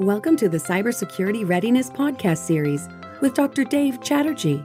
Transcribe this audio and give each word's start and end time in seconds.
Welcome 0.00 0.38
to 0.38 0.48
the 0.48 0.56
Cybersecurity 0.56 1.46
Readiness 1.46 1.90
Podcast 1.90 2.38
Series 2.38 2.88
with 3.20 3.34
Dr. 3.34 3.64
Dave 3.64 4.02
Chatterjee. 4.02 4.64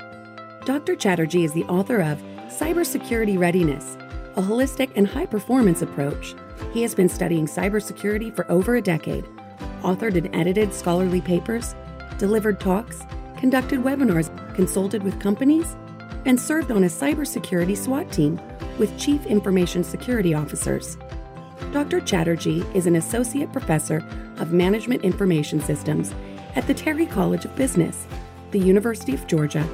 Dr. 0.64 0.96
Chatterjee 0.96 1.44
is 1.44 1.52
the 1.52 1.66
author 1.66 2.00
of 2.00 2.22
Cybersecurity 2.48 3.38
Readiness, 3.38 3.98
a 4.38 4.42
holistic 4.42 4.92
and 4.96 5.06
high 5.06 5.26
performance 5.26 5.82
approach. 5.82 6.36
He 6.72 6.82
has 6.84 6.96
been 6.96 7.10
studying 7.10 7.48
cybersecurity 7.48 8.34
for 8.34 8.50
over 8.50 8.78
a 8.78 8.82
decade, 8.82 9.26
authored 9.82 10.16
and 10.16 10.34
edited 10.34 10.74
scholarly 10.74 11.20
papers, 11.20 11.76
delivered 12.18 12.62
talks, 12.62 13.02
conducted 13.36 13.82
webinars, 13.82 14.32
consulted 14.56 15.04
with 15.04 15.20
companies, 15.20 15.76
and 16.24 16.40
served 16.40 16.72
on 16.72 16.86
a 16.86 16.88
cybersecurity 16.88 17.76
SWAT 17.76 18.10
team 18.10 18.40
with 18.80 18.98
Chief 18.98 19.26
Information 19.26 19.84
Security 19.84 20.34
Officers. 20.34 20.98
Dr. 21.74 22.00
Chatterjee 22.00 22.64
is 22.74 22.88
an 22.88 22.96
associate 22.96 23.52
professor 23.52 24.02
of 24.38 24.54
management 24.54 25.04
information 25.04 25.60
systems 25.60 26.14
at 26.56 26.68
the 26.68 26.74
Terry 26.74 27.06
College 27.06 27.46
of 27.46 27.56
Business, 27.56 28.08
the 28.52 28.60
University 28.60 29.14
of 29.14 29.28
Georgia, 29.28 29.68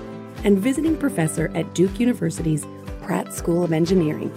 and 0.43 0.57
visiting 0.57 0.97
professor 0.97 1.51
at 1.55 1.73
Duke 1.73 1.99
University's 1.99 2.65
Pratt 3.01 3.33
School 3.33 3.63
of 3.63 3.73
Engineering. 3.73 4.31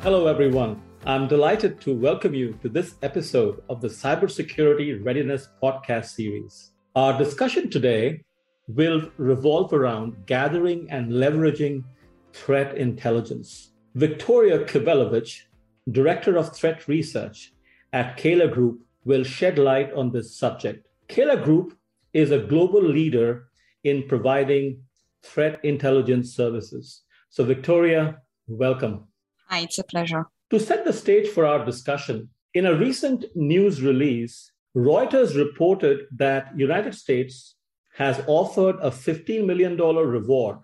Hello, 0.00 0.26
everyone. 0.26 0.82
I'm 1.04 1.28
delighted 1.28 1.80
to 1.82 1.94
welcome 1.94 2.34
you 2.34 2.54
to 2.62 2.68
this 2.68 2.96
episode 3.02 3.62
of 3.68 3.80
the 3.80 3.88
Cybersecurity 3.88 5.04
Readiness 5.04 5.48
Podcast 5.62 6.06
series. 6.06 6.72
Our 6.94 7.16
discussion 7.16 7.70
today 7.70 8.24
will 8.68 9.10
revolve 9.16 9.72
around 9.72 10.26
gathering 10.26 10.88
and 10.90 11.12
leveraging 11.12 11.84
threat 12.32 12.76
intelligence. 12.76 13.72
Victoria 13.94 14.64
Kivilevich 14.64 15.42
Director 15.90 16.36
of 16.36 16.54
Threat 16.54 16.88
Research 16.88 17.52
at 17.92 18.16
KELA 18.16 18.48
Group, 18.48 18.80
will 19.04 19.24
shed 19.24 19.58
light 19.58 19.92
on 19.92 20.10
this 20.10 20.36
subject. 20.36 20.86
KELA 21.08 21.42
Group 21.44 21.76
is 22.12 22.30
a 22.30 22.38
global 22.38 22.82
leader 22.82 23.48
in 23.84 24.08
providing 24.08 24.82
threat 25.22 25.64
intelligence 25.64 26.34
services. 26.34 27.02
So, 27.30 27.44
Victoria, 27.44 28.18
welcome. 28.48 29.04
Hi, 29.48 29.60
it's 29.60 29.78
a 29.78 29.84
pleasure. 29.84 30.26
To 30.50 30.58
set 30.58 30.84
the 30.84 30.92
stage 30.92 31.28
for 31.28 31.44
our 31.44 31.64
discussion, 31.64 32.28
in 32.54 32.66
a 32.66 32.74
recent 32.74 33.24
news 33.34 33.82
release, 33.82 34.50
Reuters 34.76 35.36
reported 35.36 36.06
that 36.16 36.56
United 36.56 36.94
States 36.94 37.56
has 37.94 38.22
offered 38.26 38.76
a 38.76 38.90
$15 38.90 39.46
million 39.46 39.76
reward 39.76 40.58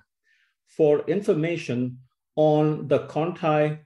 for 0.67 1.01
information 1.07 1.99
on 2.37 2.89
the 2.89 3.01
Conti 3.07 3.79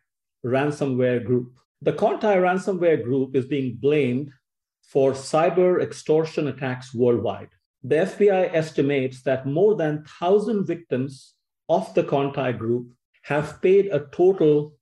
ransomware 0.44 1.24
group. 1.24 1.58
The 1.82 1.92
Conti 1.92 2.26
ransomware 2.26 3.04
group 3.04 3.36
is 3.36 3.46
being 3.46 3.76
blamed 3.76 4.32
for 4.82 5.12
cyber 5.12 5.82
extortion 5.82 6.48
attacks 6.48 6.94
worldwide. 6.94 7.50
The 7.82 7.96
FBI 7.96 8.54
estimates 8.54 9.22
that 9.22 9.46
more 9.46 9.76
than 9.76 9.96
1,000 9.96 10.64
victims 10.66 11.34
of 11.68 11.92
the 11.94 12.02
Conti 12.02 12.52
group 12.52 12.92
have 13.22 13.60
paid 13.60 13.86
a 13.86 14.06
total 14.12 14.74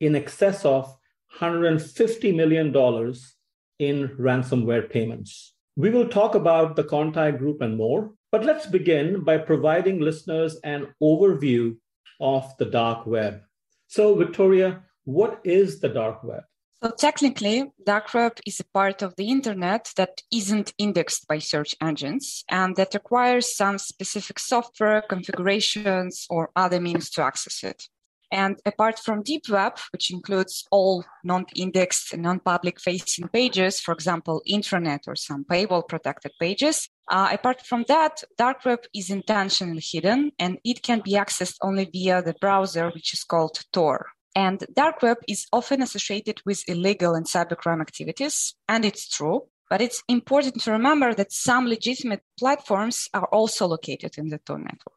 in 0.00 0.14
excess 0.14 0.64
of 0.64 0.94
$150 1.40 2.34
million 2.34 2.68
in 3.78 4.08
ransomware 4.16 4.88
payments. 4.88 5.54
We 5.76 5.90
will 5.90 6.08
talk 6.08 6.34
about 6.34 6.76
the 6.76 6.84
Conti 6.84 7.32
group 7.32 7.60
and 7.60 7.76
more, 7.76 8.12
but 8.30 8.44
let's 8.44 8.66
begin 8.66 9.24
by 9.24 9.38
providing 9.38 10.00
listeners 10.00 10.58
an 10.62 10.94
overview 11.02 11.76
of 12.20 12.56
the 12.58 12.66
dark 12.66 13.06
web. 13.06 13.42
So, 13.88 14.14
Victoria, 14.14 14.82
what 15.06 15.40
is 15.44 15.80
the 15.80 15.88
dark 15.88 16.22
web? 16.22 16.42
So 16.82 16.90
technically, 16.90 17.72
dark 17.86 18.12
web 18.12 18.38
is 18.44 18.60
a 18.60 18.64
part 18.74 19.00
of 19.00 19.16
the 19.16 19.30
internet 19.30 19.90
that 19.96 20.20
isn't 20.30 20.74
indexed 20.78 21.26
by 21.26 21.38
search 21.38 21.74
engines 21.80 22.44
and 22.50 22.76
that 22.76 22.92
requires 22.92 23.56
some 23.56 23.78
specific 23.78 24.38
software 24.38 25.02
configurations 25.08 26.26
or 26.28 26.50
other 26.54 26.80
means 26.80 27.08
to 27.10 27.22
access 27.22 27.64
it. 27.64 27.84
And 28.32 28.58
apart 28.66 28.98
from 28.98 29.22
deep 29.22 29.48
web, 29.48 29.78
which 29.92 30.10
includes 30.10 30.64
all 30.70 31.04
non-indexed 31.24 32.16
non-public 32.16 32.80
facing 32.80 33.28
pages, 33.28 33.80
for 33.80 33.92
example, 33.92 34.42
intranet 34.46 35.06
or 35.06 35.14
some 35.14 35.44
paywall 35.44 35.88
protected 35.88 36.32
pages, 36.38 36.88
uh, 37.08 37.28
apart 37.32 37.64
from 37.64 37.84
that, 37.86 38.24
dark 38.36 38.64
web 38.64 38.80
is 38.92 39.10
intentionally 39.10 39.82
hidden 39.82 40.32
and 40.38 40.58
it 40.64 40.82
can 40.82 41.00
be 41.00 41.12
accessed 41.12 41.56
only 41.62 41.84
via 41.84 42.20
the 42.20 42.34
browser, 42.40 42.90
which 42.90 43.14
is 43.14 43.22
called 43.22 43.60
Tor. 43.72 44.06
And 44.36 44.62
dark 44.74 45.00
web 45.00 45.16
is 45.26 45.46
often 45.50 45.80
associated 45.80 46.42
with 46.44 46.68
illegal 46.68 47.14
and 47.14 47.24
cybercrime 47.24 47.80
activities, 47.80 48.54
and 48.68 48.84
it's 48.84 49.08
true. 49.08 49.48
But 49.70 49.80
it's 49.80 50.02
important 50.08 50.62
to 50.62 50.72
remember 50.72 51.14
that 51.14 51.32
some 51.32 51.66
legitimate 51.66 52.22
platforms 52.38 53.08
are 53.14 53.24
also 53.32 53.66
located 53.66 54.18
in 54.18 54.28
the 54.28 54.38
Tor 54.38 54.58
network. 54.58 54.92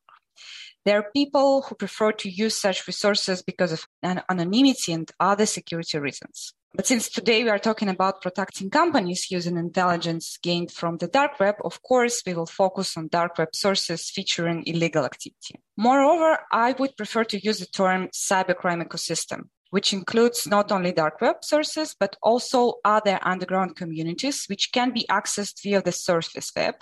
There 0.86 1.00
are 1.00 1.12
people 1.16 1.64
who 1.64 1.76
prefer 1.76 2.12
to 2.12 2.30
use 2.30 2.60
such 2.60 2.86
resources 2.86 3.42
because 3.42 3.72
of 3.72 3.88
anonymity 4.04 4.92
and 4.92 5.10
other 5.20 5.46
security 5.46 6.00
reasons. 6.00 6.54
But 6.76 6.86
since 6.86 7.10
today 7.10 7.44
we 7.44 7.50
are 7.50 7.60
talking 7.60 7.90
about 7.90 8.22
protecting 8.22 8.70
companies 8.70 9.32
using 9.32 9.58
intelligence 9.58 10.38
gained 10.42 10.72
from 10.72 10.98
the 10.98 11.08
dark 11.08 11.40
web, 11.40 11.56
of 11.66 11.82
course, 11.82 12.22
we 12.26 12.36
will 12.36 12.46
focus 12.46 12.96
on 12.96 13.08
dark 13.08 13.40
web 13.40 13.56
sources 13.56 14.12
featuring 14.12 14.64
illegal 14.68 15.04
activity. 15.04 15.56
Moreover, 15.78 16.40
I 16.52 16.74
would 16.74 16.96
prefer 16.96 17.24
to 17.26 17.44
use 17.44 17.60
the 17.60 17.66
term 17.66 18.10
cybercrime 18.14 18.84
ecosystem, 18.86 19.50
which 19.72 19.94
includes 19.94 20.46
not 20.46 20.72
only 20.72 20.92
dark 20.92 21.20
web 21.22 21.44
sources, 21.44 21.96
but 22.00 22.16
also 22.22 22.76
other 22.86 23.20
underground 23.24 23.76
communities, 23.76 24.46
which 24.46 24.72
can 24.72 24.92
be 24.92 25.08
accessed 25.10 25.64
via 25.64 25.82
the 25.82 25.92
surface 25.92 26.52
web. 26.56 26.76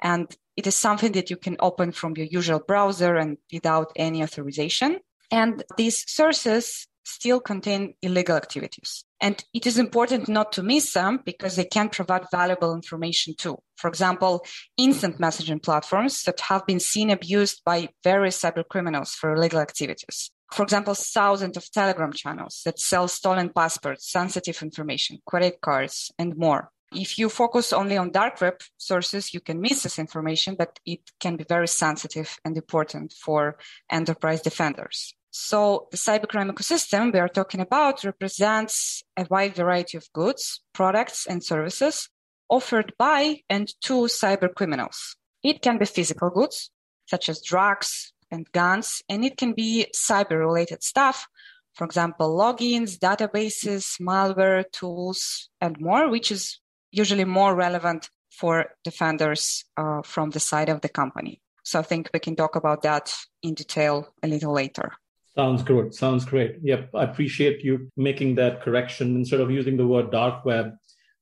And 0.00 0.34
it 0.56 0.68
is 0.68 0.76
something 0.76 1.12
that 1.12 1.30
you 1.30 1.36
can 1.36 1.56
open 1.58 1.90
from 1.90 2.14
your 2.16 2.26
usual 2.26 2.60
browser 2.60 3.16
and 3.16 3.38
without 3.52 3.92
any 3.96 4.22
authorization. 4.22 5.00
And 5.32 5.64
these 5.76 6.04
sources 6.08 6.86
still 7.04 7.40
contain 7.40 7.94
illegal 8.02 8.36
activities. 8.36 9.04
And 9.20 9.42
it 9.54 9.66
is 9.66 9.78
important 9.78 10.28
not 10.28 10.52
to 10.52 10.62
miss 10.62 10.92
them 10.92 11.20
because 11.24 11.56
they 11.56 11.64
can 11.64 11.88
provide 11.88 12.26
valuable 12.30 12.74
information 12.74 13.34
too. 13.36 13.58
For 13.76 13.88
example, 13.88 14.44
instant 14.76 15.18
messaging 15.18 15.62
platforms 15.62 16.22
that 16.22 16.40
have 16.40 16.66
been 16.66 16.80
seen 16.80 17.10
abused 17.10 17.62
by 17.64 17.88
various 18.02 18.40
cyber 18.40 18.64
criminals 18.68 19.12
for 19.12 19.34
illegal 19.34 19.60
activities. 19.60 20.30
For 20.52 20.62
example, 20.62 20.94
thousands 20.94 21.56
of 21.56 21.70
Telegram 21.70 22.12
channels 22.12 22.60
that 22.64 22.78
sell 22.78 23.08
stolen 23.08 23.48
passports, 23.48 24.10
sensitive 24.10 24.62
information, 24.62 25.18
credit 25.24 25.60
cards, 25.62 26.10
and 26.18 26.36
more. 26.36 26.70
If 26.94 27.18
you 27.18 27.30
focus 27.30 27.72
only 27.72 27.96
on 27.96 28.10
dark 28.10 28.38
web 28.40 28.60
sources, 28.76 29.32
you 29.32 29.40
can 29.40 29.62
miss 29.62 29.82
this 29.82 29.98
information, 29.98 30.56
but 30.58 30.78
it 30.84 31.00
can 31.20 31.36
be 31.36 31.44
very 31.48 31.68
sensitive 31.68 32.36
and 32.44 32.54
important 32.54 33.14
for 33.14 33.56
enterprise 33.90 34.42
defenders. 34.42 35.14
So 35.34 35.88
the 35.90 35.96
cybercrime 35.96 36.52
ecosystem 36.52 37.10
we 37.10 37.18
are 37.18 37.28
talking 37.28 37.60
about 37.60 38.04
represents 38.04 39.02
a 39.16 39.26
wide 39.30 39.54
variety 39.54 39.96
of 39.96 40.12
goods, 40.12 40.60
products, 40.74 41.26
and 41.26 41.42
services 41.42 42.10
offered 42.50 42.92
by 42.98 43.40
and 43.48 43.66
to 43.80 43.94
cybercriminals. 44.02 45.16
It 45.42 45.62
can 45.62 45.78
be 45.78 45.86
physical 45.86 46.28
goods, 46.28 46.70
such 47.06 47.30
as 47.30 47.40
drugs 47.40 48.12
and 48.30 48.52
guns, 48.52 49.02
and 49.08 49.24
it 49.24 49.38
can 49.38 49.54
be 49.54 49.86
cyber 49.96 50.38
related 50.38 50.82
stuff, 50.82 51.26
for 51.72 51.84
example, 51.84 52.36
logins, 52.36 52.98
databases, 52.98 53.98
malware, 54.02 54.70
tools, 54.70 55.48
and 55.62 55.80
more, 55.80 56.10
which 56.10 56.30
is 56.30 56.60
usually 56.90 57.24
more 57.24 57.54
relevant 57.54 58.10
for 58.30 58.66
defenders 58.84 59.64
uh, 59.78 60.02
from 60.02 60.28
the 60.28 60.40
side 60.40 60.68
of 60.68 60.82
the 60.82 60.90
company. 60.90 61.40
So 61.64 61.78
I 61.78 61.82
think 61.82 62.10
we 62.12 62.20
can 62.20 62.36
talk 62.36 62.54
about 62.54 62.82
that 62.82 63.14
in 63.42 63.54
detail 63.54 64.12
a 64.22 64.28
little 64.28 64.52
later. 64.52 64.92
Sounds 65.36 65.62
good. 65.62 65.94
Sounds 65.94 66.24
great. 66.24 66.56
Yep. 66.62 66.90
I 66.94 67.04
appreciate 67.04 67.64
you 67.64 67.88
making 67.96 68.34
that 68.34 68.60
correction. 68.62 69.16
Instead 69.16 69.40
of 69.40 69.50
using 69.50 69.76
the 69.76 69.86
word 69.86 70.10
dark 70.10 70.44
web, 70.44 70.72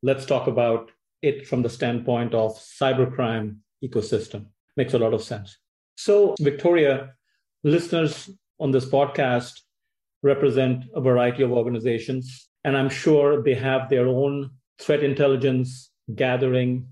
let's 0.03 0.27
talk 0.27 0.49
about 0.49 0.91
it 1.23 1.47
from 1.47 1.63
the 1.63 1.69
standpoint 1.69 2.35
of 2.35 2.59
cybercrime 2.59 3.59
ecosystem. 3.85 4.47
Makes 4.77 4.95
a 4.95 4.99
lot 4.99 5.15
of 5.15 5.23
sense. 5.23 5.57
So, 5.97 6.35
Victoria, 6.41 7.11
listeners 7.63 8.31
on 8.59 8.73
this 8.73 8.87
podcast 8.87 9.61
represent 10.23 10.85
a 10.95 11.01
variety 11.01 11.43
of 11.43 11.53
organizations, 11.53 12.49
and 12.65 12.77
I'm 12.77 12.89
sure 12.89 13.43
they 13.43 13.55
have 13.55 13.89
their 13.89 14.09
own 14.09 14.51
threat 14.79 15.05
intelligence 15.05 15.91
gathering 16.15 16.89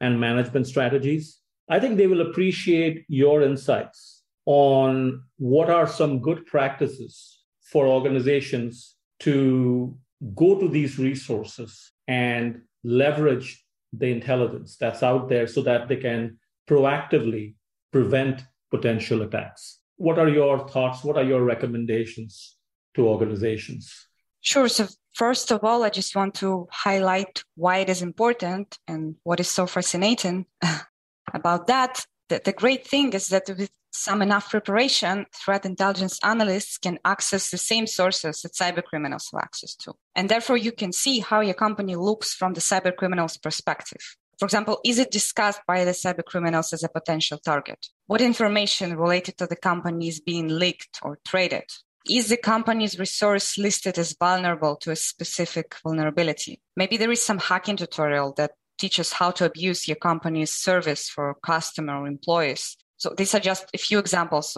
and 0.00 0.18
management 0.18 0.66
strategies. 0.66 1.38
I 1.68 1.80
think 1.80 1.96
they 1.96 2.06
will 2.06 2.22
appreciate 2.22 3.04
your 3.08 3.42
insights 3.42 4.11
on 4.46 5.22
what 5.38 5.70
are 5.70 5.86
some 5.86 6.20
good 6.20 6.44
practices 6.46 7.40
for 7.62 7.86
organizations 7.86 8.96
to 9.20 9.96
go 10.34 10.58
to 10.58 10.68
these 10.68 10.98
resources 10.98 11.92
and 12.08 12.62
leverage 12.84 13.64
the 13.92 14.06
intelligence 14.06 14.76
that's 14.76 15.02
out 15.02 15.28
there 15.28 15.46
so 15.46 15.62
that 15.62 15.88
they 15.88 15.96
can 15.96 16.38
proactively 16.68 17.54
prevent 17.92 18.42
potential 18.70 19.22
attacks. 19.22 19.78
What 19.96 20.18
are 20.18 20.28
your 20.28 20.66
thoughts? 20.68 21.04
What 21.04 21.16
are 21.16 21.22
your 21.22 21.42
recommendations 21.42 22.56
to 22.94 23.06
organizations? 23.06 24.08
Sure. 24.40 24.68
So, 24.68 24.88
first 25.14 25.52
of 25.52 25.62
all, 25.62 25.84
I 25.84 25.90
just 25.90 26.16
want 26.16 26.34
to 26.36 26.66
highlight 26.70 27.44
why 27.54 27.78
it 27.78 27.88
is 27.88 28.02
important 28.02 28.78
and 28.88 29.14
what 29.22 29.40
is 29.40 29.48
so 29.48 29.66
fascinating 29.66 30.46
about 31.34 31.66
that. 31.68 32.04
The, 32.28 32.40
the 32.44 32.52
great 32.52 32.86
thing 32.86 33.12
is 33.12 33.28
that 33.28 33.48
with 33.48 33.70
some 33.92 34.22
enough 34.22 34.50
preparation, 34.50 35.26
threat 35.34 35.66
intelligence 35.66 36.18
analysts 36.24 36.78
can 36.78 36.98
access 37.04 37.50
the 37.50 37.58
same 37.58 37.86
sources 37.86 38.40
that 38.42 38.54
cyber 38.54 38.82
criminals 38.82 39.28
have 39.32 39.42
access 39.42 39.74
to. 39.76 39.92
And 40.14 40.28
therefore, 40.28 40.56
you 40.56 40.72
can 40.72 40.92
see 40.92 41.20
how 41.20 41.40
your 41.40 41.54
company 41.54 41.94
looks 41.94 42.32
from 42.32 42.54
the 42.54 42.60
cyber 42.60 42.94
criminal's 42.96 43.36
perspective. 43.36 44.16
For 44.38 44.46
example, 44.46 44.80
is 44.84 44.98
it 44.98 45.10
discussed 45.10 45.60
by 45.68 45.84
the 45.84 45.92
cyber 45.92 46.24
criminals 46.24 46.72
as 46.72 46.82
a 46.82 46.88
potential 46.88 47.38
target? 47.38 47.86
What 48.06 48.20
information 48.20 48.96
related 48.96 49.36
to 49.38 49.46
the 49.46 49.56
company 49.56 50.08
is 50.08 50.20
being 50.20 50.48
leaked 50.48 50.98
or 51.02 51.18
traded? 51.24 51.64
Is 52.08 52.28
the 52.28 52.36
company's 52.36 52.98
resource 52.98 53.56
listed 53.56 53.98
as 53.98 54.16
vulnerable 54.18 54.74
to 54.76 54.90
a 54.90 54.96
specific 54.96 55.76
vulnerability? 55.84 56.60
Maybe 56.76 56.96
there 56.96 57.12
is 57.12 57.22
some 57.22 57.38
hacking 57.38 57.76
tutorial 57.76 58.32
that 58.36 58.52
teaches 58.78 59.12
how 59.12 59.30
to 59.30 59.44
abuse 59.44 59.86
your 59.86 59.96
company's 59.96 60.50
service 60.50 61.08
for 61.08 61.36
customer 61.44 62.00
or 62.00 62.08
employees. 62.08 62.76
So 63.02 63.12
these 63.16 63.34
are 63.34 63.40
just 63.40 63.66
a 63.74 63.78
few 63.78 63.98
examples 63.98 64.56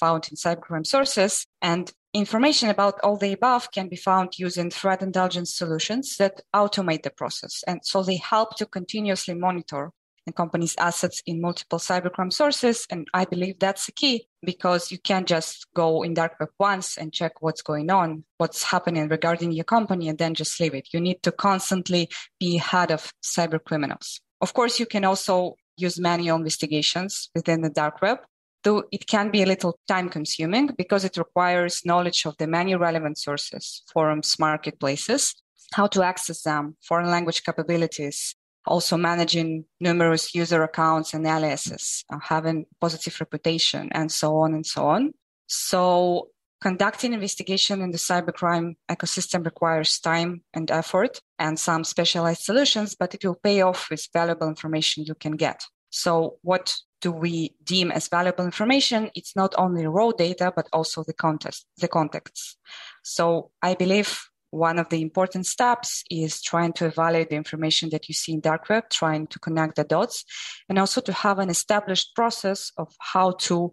found 0.00 0.26
in 0.28 0.36
cybercrime 0.36 0.84
sources. 0.84 1.46
And 1.62 1.92
information 2.12 2.68
about 2.68 2.98
all 3.04 3.16
the 3.16 3.32
above 3.32 3.70
can 3.70 3.88
be 3.88 3.94
found 3.94 4.40
using 4.40 4.70
threat 4.70 5.02
intelligence 5.02 5.54
solutions 5.54 6.16
that 6.16 6.40
automate 6.52 7.04
the 7.04 7.10
process. 7.10 7.62
And 7.68 7.78
so 7.84 8.02
they 8.02 8.16
help 8.16 8.56
to 8.56 8.66
continuously 8.66 9.34
monitor 9.34 9.92
the 10.26 10.32
company's 10.32 10.74
assets 10.78 11.22
in 11.26 11.40
multiple 11.40 11.78
cybercrime 11.78 12.32
sources. 12.32 12.88
And 12.90 13.06
I 13.14 13.24
believe 13.24 13.60
that's 13.60 13.86
the 13.86 13.92
key 13.92 14.26
because 14.42 14.90
you 14.90 14.98
can't 14.98 15.28
just 15.28 15.68
go 15.72 16.02
in 16.02 16.14
dark 16.14 16.40
web 16.40 16.48
once 16.58 16.98
and 16.98 17.12
check 17.12 17.40
what's 17.40 17.62
going 17.62 17.88
on, 17.92 18.24
what's 18.38 18.64
happening 18.64 19.06
regarding 19.06 19.52
your 19.52 19.64
company, 19.64 20.08
and 20.08 20.18
then 20.18 20.34
just 20.34 20.58
leave 20.58 20.74
it. 20.74 20.88
You 20.92 20.98
need 20.98 21.22
to 21.22 21.30
constantly 21.30 22.08
be 22.40 22.56
ahead 22.56 22.90
of 22.90 23.12
cyber 23.22 23.62
criminals. 23.62 24.20
Of 24.40 24.54
course, 24.54 24.80
you 24.80 24.86
can 24.86 25.04
also 25.04 25.54
use 25.76 25.98
manual 25.98 26.36
investigations 26.36 27.30
within 27.34 27.62
the 27.62 27.70
dark 27.70 28.00
web 28.02 28.18
though 28.66 28.82
it 28.90 29.06
can 29.06 29.30
be 29.30 29.42
a 29.42 29.46
little 29.46 29.78
time 29.86 30.08
consuming 30.08 30.68
because 30.76 31.04
it 31.04 31.16
requires 31.16 31.86
knowledge 31.86 32.26
of 32.26 32.36
the 32.38 32.48
many 32.48 32.74
relevant 32.74 33.16
sources, 33.16 33.84
forums, 33.92 34.40
marketplaces, 34.40 35.36
how 35.72 35.86
to 35.86 36.02
access 36.02 36.42
them, 36.42 36.76
foreign 36.82 37.08
language 37.08 37.44
capabilities, 37.44 38.34
also 38.66 38.96
managing 38.96 39.64
numerous 39.80 40.34
user 40.34 40.64
accounts 40.64 41.14
and 41.14 41.24
aliases, 41.26 42.04
uh, 42.12 42.18
having 42.20 42.66
positive 42.80 43.16
reputation, 43.20 43.88
and 43.92 44.10
so 44.10 44.36
on 44.38 44.52
and 44.52 44.66
so 44.66 44.88
on. 44.88 45.12
So 45.46 46.30
conducting 46.66 47.12
investigation 47.12 47.80
in 47.80 47.92
the 47.92 48.04
cybercrime 48.10 48.74
ecosystem 48.90 49.44
requires 49.44 50.00
time 50.00 50.42
and 50.52 50.68
effort 50.72 51.20
and 51.38 51.60
some 51.60 51.84
specialized 51.84 52.42
solutions, 52.42 52.96
but 52.98 53.14
it 53.14 53.24
will 53.24 53.38
pay 53.48 53.60
off 53.62 53.88
with 53.88 54.08
valuable 54.12 54.48
information 54.48 55.04
you 55.04 55.14
can 55.14 55.36
get. 55.36 55.62
So 55.90 56.38
what 56.42 56.74
do 57.00 57.12
we 57.12 57.54
deem 57.62 57.92
as 57.92 58.08
valuable 58.08 58.44
information? 58.44 59.12
It's 59.14 59.36
not 59.36 59.54
only 59.56 59.86
raw 59.86 60.10
data, 60.10 60.52
but 60.56 60.66
also 60.72 61.04
the 61.04 61.12
context, 61.12 61.66
the 61.78 61.86
context. 61.86 62.58
So 63.04 63.52
I 63.62 63.74
believe 63.74 64.10
one 64.50 64.80
of 64.80 64.88
the 64.88 65.02
important 65.02 65.46
steps 65.46 66.02
is 66.10 66.42
trying 66.42 66.72
to 66.72 66.86
evaluate 66.86 67.30
the 67.30 67.36
information 67.36 67.90
that 67.90 68.08
you 68.08 68.14
see 68.14 68.32
in 68.32 68.40
dark 68.40 68.68
web, 68.68 68.84
trying 68.90 69.28
to 69.28 69.38
connect 69.38 69.76
the 69.76 69.84
dots, 69.84 70.24
and 70.68 70.80
also 70.80 71.00
to 71.00 71.12
have 71.12 71.38
an 71.38 71.48
established 71.50 72.16
process 72.16 72.72
of 72.76 72.92
how 72.98 73.32
to 73.32 73.70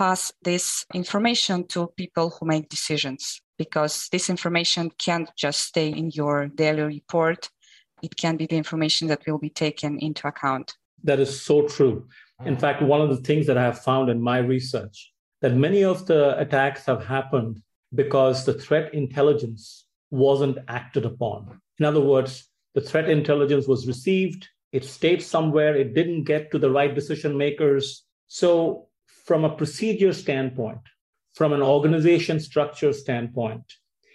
pass 0.00 0.32
this 0.42 0.86
information 0.94 1.66
to 1.66 1.92
people 1.94 2.30
who 2.30 2.46
make 2.46 2.70
decisions. 2.70 3.42
Because 3.58 4.08
this 4.10 4.30
information 4.30 4.90
can't 4.96 5.30
just 5.36 5.60
stay 5.60 5.88
in 5.88 6.10
your 6.14 6.48
daily 6.48 6.84
report. 6.84 7.50
It 8.02 8.16
can 8.16 8.38
be 8.38 8.46
the 8.46 8.56
information 8.56 9.08
that 9.08 9.26
will 9.26 9.38
be 9.38 9.50
taken 9.50 9.98
into 9.98 10.26
account. 10.26 10.72
That 11.04 11.20
is 11.20 11.42
so 11.42 11.68
true. 11.68 12.08
In 12.46 12.56
fact, 12.56 12.80
one 12.80 13.02
of 13.02 13.10
the 13.10 13.22
things 13.28 13.46
that 13.46 13.58
I 13.58 13.62
have 13.62 13.82
found 13.82 14.08
in 14.08 14.22
my 14.22 14.38
research 14.38 15.12
that 15.42 15.54
many 15.54 15.84
of 15.84 16.06
the 16.06 16.38
attacks 16.38 16.86
have 16.86 17.04
happened 17.04 17.60
because 17.94 18.46
the 18.46 18.54
threat 18.54 18.94
intelligence 18.94 19.86
wasn't 20.10 20.56
acted 20.68 21.04
upon. 21.04 21.60
In 21.78 21.84
other 21.84 22.00
words, 22.00 22.48
the 22.74 22.80
threat 22.80 23.10
intelligence 23.10 23.66
was 23.66 23.86
received, 23.86 24.48
it 24.72 24.84
stayed 24.84 25.22
somewhere, 25.22 25.74
it 25.76 25.94
didn't 25.94 26.24
get 26.24 26.50
to 26.52 26.58
the 26.58 26.70
right 26.70 26.94
decision 26.94 27.36
makers. 27.36 28.04
So, 28.28 28.89
from 29.30 29.44
a 29.44 29.56
procedure 29.60 30.12
standpoint, 30.12 30.84
from 31.34 31.52
an 31.52 31.62
organization 31.62 32.40
structure 32.40 32.92
standpoint, 32.92 33.66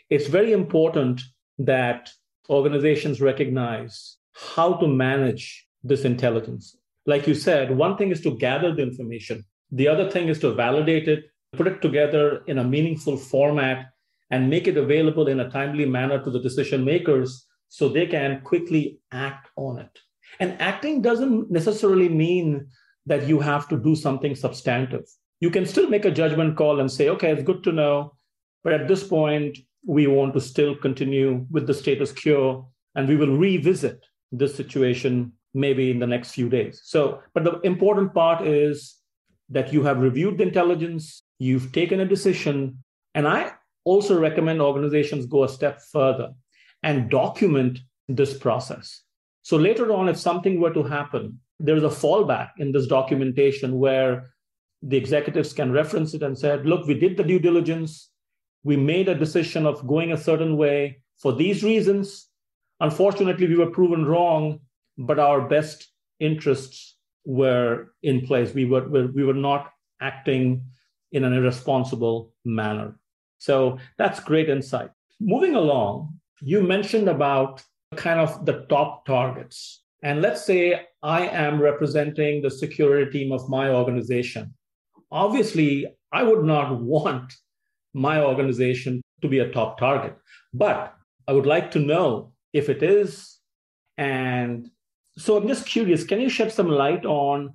it's 0.10 0.28
very 0.28 0.52
important 0.52 1.22
that 1.58 2.10
organizations 2.50 3.22
recognize 3.22 4.18
how 4.56 4.74
to 4.74 4.88
manage 4.88 5.46
this 5.84 6.04
intelligence 6.04 6.78
like 7.06 7.28
you 7.28 7.36
said, 7.36 7.76
one 7.76 7.98
thing 7.98 8.12
is 8.12 8.22
to 8.22 8.38
gather 8.38 8.74
the 8.74 8.82
information, 8.82 9.46
the 9.72 9.88
other 9.88 10.10
thing 10.10 10.28
is 10.28 10.40
to 10.40 10.54
validate 10.54 11.08
it, 11.08 11.26
put 11.54 11.68
it 11.68 11.82
together 11.82 12.44
in 12.48 12.58
a 12.58 12.64
meaningful 12.64 13.18
format, 13.18 13.88
and 14.32 14.50
make 14.50 14.68
it 14.68 14.78
available 14.78 15.28
in 15.28 15.40
a 15.40 15.50
timely 15.50 15.86
manner 15.86 16.24
to 16.24 16.32
the 16.32 16.40
decision 16.40 16.84
makers 16.84 17.46
so 17.70 17.88
they 17.88 18.08
can 18.08 18.42
quickly 18.42 19.00
act 19.12 19.50
on 19.56 19.78
it. 19.78 20.00
And 20.40 20.60
acting 20.60 21.02
doesn't 21.02 21.52
necessarily 21.52 22.10
mean 22.10 22.68
that 23.06 23.28
you 23.28 23.40
have 23.40 23.68
to 23.70 23.78
do 23.78 23.96
something 23.96 24.36
substantive. 24.36 25.06
You 25.40 25.50
can 25.50 25.66
still 25.66 25.90
make 25.90 26.06
a 26.06 26.12
judgment 26.12 26.58
call 26.58 26.80
and 26.80 26.92
say, 26.92 27.10
okay, 27.10 27.32
it's 27.32 27.44
good 27.44 27.64
to 27.64 27.72
know, 27.72 28.16
but 28.64 28.74
at 28.74 28.88
this 28.88 29.08
point, 29.08 29.58
we 29.86 30.08
want 30.08 30.34
to 30.34 30.42
still 30.42 30.76
continue 30.76 31.46
with 31.52 31.68
the 31.68 31.74
status 31.74 32.12
quo 32.12 32.68
and 32.96 33.08
we 33.08 33.16
will 33.16 33.38
revisit 33.38 34.04
this 34.32 34.56
situation 34.56 35.32
maybe 35.54 35.92
in 35.92 36.00
the 36.00 36.08
next 36.08 36.32
few 36.32 36.50
days. 36.50 36.82
So, 36.84 37.22
but 37.34 37.44
the 37.44 37.60
important 37.62 38.14
part 38.14 38.46
is 38.46 38.98
that 39.50 39.72
you 39.72 39.84
have 39.84 40.02
reviewed 40.02 40.38
the 40.38 40.44
intelligence, 40.44 41.24
you've 41.40 41.72
taken 41.72 42.00
a 42.00 42.06
decision. 42.06 42.84
And 43.14 43.28
I 43.28 43.54
also 43.84 44.20
recommend 44.20 44.62
organizations 44.62 45.26
go 45.26 45.44
a 45.44 45.50
step 45.50 45.82
further 45.92 46.34
and 46.84 47.10
document 47.10 47.80
this 48.10 48.38
process. 48.38 49.02
So 49.44 49.58
later 49.58 49.94
on, 49.94 50.10
if 50.10 50.18
something 50.18 50.60
were 50.60 50.74
to 50.74 50.84
happen, 50.84 51.40
there's 51.60 51.84
a 51.84 51.90
fallback 51.90 52.50
in 52.58 52.72
this 52.72 52.88
documentation 52.88 53.80
where 53.80 54.32
the 54.82 54.98
executives 54.98 55.54
can 55.54 55.72
reference 55.72 56.14
it 56.14 56.24
and 56.24 56.38
said, 56.38 56.66
look, 56.66 56.86
we 56.86 56.94
did 56.94 57.18
the 57.18 57.24
due 57.24 57.40
diligence. 57.40 58.12
We 58.64 58.78
made 58.78 59.10
a 59.10 59.16
decision 59.16 59.66
of 59.66 59.88
going 59.88 60.12
a 60.12 60.18
certain 60.18 60.58
way 60.58 61.02
for 61.18 61.32
these 61.34 61.64
reasons. 61.64 62.28
Unfortunately, 62.82 63.48
we 63.48 63.56
were 63.56 63.72
proven 63.72 64.06
wrong 64.06 64.60
but 64.98 65.20
our 65.20 65.48
best 65.48 65.90
interests 66.20 66.98
were 67.26 67.94
in 68.04 68.26
place. 68.26 68.54
We 68.54 68.66
were, 68.66 68.88
we 68.88 69.24
were 69.24 69.34
not 69.34 69.72
acting 70.02 70.64
in 71.12 71.24
an 71.24 71.34
irresponsible 71.34 72.34
manner. 72.44 73.00
So 73.38 73.78
that's 73.98 74.20
great 74.20 74.50
insight. 74.50 74.92
Moving 75.20 75.56
along, 75.56 76.20
you 76.42 76.62
mentioned 76.62 77.10
about 77.10 77.64
kind 77.96 78.20
of 78.20 78.46
the 78.46 78.66
top 78.70 79.06
targets. 79.06 79.84
And 80.04 80.22
let's 80.22 80.46
say 80.46 80.86
I 81.06 81.28
am 81.28 81.62
representing 81.62 82.42
the 82.42 82.50
security 82.50 83.12
team 83.12 83.32
of 83.32 83.48
my 83.48 83.70
organization. 83.70 84.56
Obviously, 85.12 85.86
I 86.12 86.24
would 86.24 86.44
not 86.44 86.82
want 86.94 87.32
my 87.94 88.22
organization 88.22 89.04
to 89.22 89.28
be 89.28 89.40
a 89.40 89.52
top 89.52 89.78
target, 89.78 90.18
but 90.52 90.96
I 91.28 91.34
would 91.34 91.46
like 91.46 91.70
to 91.72 91.80
know 91.80 92.34
if 92.54 92.70
it 92.70 92.82
is 92.82 93.40
and 93.98 94.70
so 95.18 95.38
I'm 95.38 95.48
just 95.48 95.66
curious, 95.66 96.04
can 96.04 96.20
you 96.20 96.28
shed 96.28 96.52
some 96.52 96.68
light 96.68 97.06
on 97.06 97.54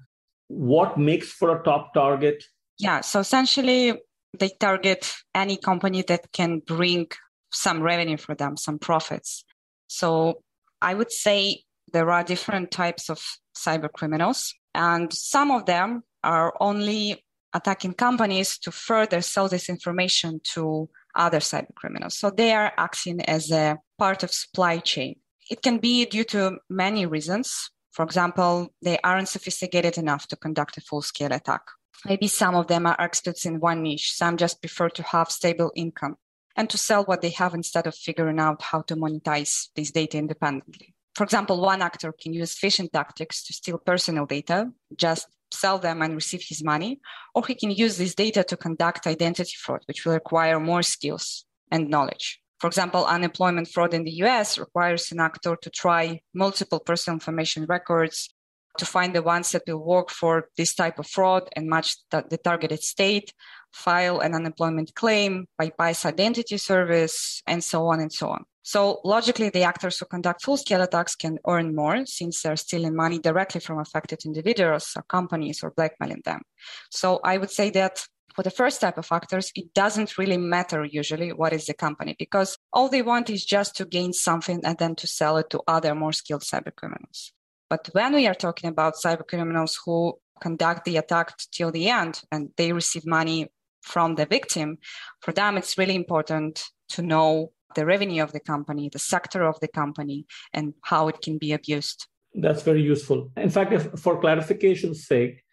what 0.49 0.97
makes 0.97 1.31
for 1.31 1.55
a 1.55 1.63
top 1.63 1.93
target? 1.93 2.43
Yeah, 2.79 3.03
so 3.03 3.21
essentially 3.21 4.01
they 4.39 4.51
target 4.61 5.13
any 5.35 5.57
company 5.57 6.03
that 6.03 6.33
can 6.33 6.61
bring 6.61 7.09
some 7.53 7.83
revenue 7.83 8.17
for 8.17 8.35
them, 8.35 8.57
some 8.57 8.79
profits. 8.79 9.45
So 9.89 10.41
I 10.81 10.95
would 10.95 11.13
say 11.13 11.65
there 11.93 12.11
are 12.11 12.25
different 12.25 12.71
types 12.71 13.11
of 13.11 13.25
cyber 13.57 13.91
criminals, 13.93 14.55
and 14.75 15.13
some 15.13 15.51
of 15.51 15.67
them 15.67 16.03
are 16.23 16.55
only 16.61 17.25
attacking 17.53 17.95
companies 17.95 18.59
to 18.59 18.71
further 18.71 19.21
sell 19.21 19.49
this 19.49 19.69
information 19.69 20.41
to 20.55 20.89
other 21.15 21.41
cyber 21.41 21.75
criminals. 21.75 22.17
So 22.17 22.31
they 22.31 22.53
are 22.53 22.73
acting 22.77 23.21
as 23.23 23.51
a 23.51 23.79
part 23.99 24.23
of 24.23 24.31
supply 24.33 24.79
chain. 24.79 25.17
It 25.51 25.63
can 25.63 25.79
be 25.79 26.05
due 26.07 26.25
to 26.25 26.59
many 26.69 27.07
reasons. 27.07 27.71
For 27.91 28.05
example, 28.05 28.73
they 28.83 28.99
aren't 29.03 29.29
sophisticated 29.29 29.99
enough 29.99 30.29
to 30.29 30.37
conduct 30.37 30.77
a 30.77 30.81
full 30.81 31.03
scale 31.03 31.33
attack. 31.33 31.63
Maybe 32.07 32.29
some 32.29 32.55
of 32.55 32.69
them 32.69 32.87
are 32.87 32.97
experts 32.99 33.45
in 33.45 33.61
one 33.61 33.83
niche, 33.83 34.13
some 34.15 34.37
just 34.37 34.61
prefer 34.63 34.89
to 34.91 35.03
have 35.03 35.31
stable 35.31 35.73
income 35.75 36.17
and 36.57 36.71
to 36.71 36.79
sell 36.79 37.05
what 37.05 37.21
they 37.21 37.31
have 37.31 37.55
instead 37.55 37.87
of 37.87 37.95
figuring 37.95 38.39
out 38.39 38.63
how 38.63 38.83
to 38.83 38.97
monetize 38.97 39.69
this 39.75 39.91
data 39.91 40.19
independently. 40.19 40.95
For 41.15 41.25
example, 41.25 41.61
one 41.61 41.83
actor 41.83 42.13
can 42.13 42.33
use 42.33 42.55
phishing 42.55 42.91
tactics 42.91 43.45
to 43.45 43.53
steal 43.53 43.79
personal 43.79 44.27
data, 44.27 44.71
just 44.97 45.27
sell 45.53 45.79
them 45.79 46.03
and 46.03 46.15
receive 46.15 46.45
his 46.49 46.63
money, 46.63 47.01
or 47.35 47.45
he 47.47 47.55
can 47.55 47.71
use 47.71 47.99
this 47.99 48.15
data 48.15 48.45
to 48.45 48.57
conduct 48.57 49.07
identity 49.07 49.55
fraud, 49.59 49.83
which 49.87 50.05
will 50.05 50.15
require 50.15 50.61
more 50.61 50.83
skills 50.83 51.45
and 51.71 51.89
knowledge. 51.89 52.41
For 52.61 52.67
example, 52.67 53.07
unemployment 53.07 53.69
fraud 53.69 53.95
in 53.95 54.05
the 54.05 54.23
US 54.25 54.59
requires 54.59 55.11
an 55.13 55.21
actor 55.21 55.57
to 55.61 55.71
try 55.71 56.21
multiple 56.35 56.79
personal 56.79 57.17
information 57.17 57.65
records 57.67 58.29
to 58.79 58.87
find 58.87 59.15
the 59.15 59.23
ones 59.23 59.51
that 59.53 59.63
will 59.67 59.85
work 59.85 60.11
for 60.11 60.49
this 60.57 60.75
type 60.75 60.99
of 60.99 61.07
fraud 61.07 61.49
and 61.57 61.69
match 61.69 61.97
the, 62.11 62.39
targeted 62.43 62.83
state, 62.83 63.33
file 63.73 64.21
an 64.21 64.35
unemployment 64.35 64.95
claim, 64.95 65.47
bypass 65.59 66.05
identity 66.05 66.57
service, 66.57 67.43
and 67.47 67.63
so 67.63 67.87
on 67.87 68.01
and 68.01 68.13
so 68.13 68.29
on. 68.29 68.45
So 68.63 69.01
logically, 69.05 69.49
the 69.49 69.63
actors 69.63 69.99
who 69.99 70.07
conduct 70.07 70.45
full-scale 70.45 70.83
attacks 70.83 71.17
can 71.17 71.39
earn 71.47 71.75
more 71.75 72.05
since 72.07 72.43
they're 72.43 72.57
stealing 72.57 72.95
money 72.95 73.19
directly 73.19 73.61
from 73.61 73.79
affected 73.81 74.25
individuals 74.25 74.93
or 74.97 75.03
companies 75.03 75.63
or 75.63 75.71
blackmailing 75.73 76.23
them. 76.25 76.43
So 76.91 77.21
I 77.25 77.39
would 77.39 77.51
say 77.51 77.71
that 77.71 78.05
for 78.35 78.43
the 78.43 78.51
first 78.51 78.81
type 78.81 78.99
of 78.99 79.11
actors, 79.11 79.51
it 79.55 79.75
doesn't 79.75 80.19
really 80.19 80.37
matter 80.37 80.85
usually 80.85 81.33
what 81.33 81.53
is 81.53 81.67
the 81.67 81.75
company 81.75 82.15
because 82.19 82.57
all 82.73 82.89
they 82.89 83.03
want 83.03 83.29
is 83.31 83.45
just 83.45 83.77
to 83.77 83.85
gain 83.85 84.13
something 84.13 84.61
and 84.65 84.79
then 84.79 84.95
to 84.97 85.07
sell 85.07 85.37
it 85.39 85.51
to 85.51 85.63
other 85.67 85.95
more 85.95 86.13
skilled 86.13 86.43
cyber 86.43 86.75
criminals. 86.75 87.33
But 87.71 87.89
when 87.93 88.13
we 88.15 88.27
are 88.27 88.35
talking 88.35 88.69
about 88.69 88.97
cyber 88.97 89.27
criminals 89.27 89.79
who 89.85 90.19
conduct 90.43 90.85
the 90.85 90.97
attack 90.97 91.35
till 91.53 91.71
the 91.71 91.89
end 91.89 92.21
and 92.33 92.51
they 92.57 92.73
receive 92.73 93.07
money 93.07 93.47
from 93.81 94.17
the 94.17 94.27
victim, 94.27 94.79
for 95.21 95.33
them 95.33 95.57
it's 95.57 95.79
really 95.79 95.95
important 95.95 96.65
to 96.91 97.03
know 97.03 97.53
the 97.77 97.87
revenue 97.87 98.23
of 98.25 98.33
the 98.33 98.41
company, 98.41 98.91
the 98.93 98.99
sector 98.99 99.45
of 99.45 99.61
the 99.61 99.69
company, 99.69 100.27
and 100.53 100.75
how 100.83 101.07
it 101.07 101.23
can 101.23 101.39
be 101.39 101.53
abused. 101.53 102.09
That's 102.35 102.63
very 102.63 102.83
useful. 102.83 103.31
In 103.37 103.51
fact, 103.51 103.73
if, 103.73 103.83
for 104.01 104.21
clarification's 104.21 105.07
sake, 105.07 105.45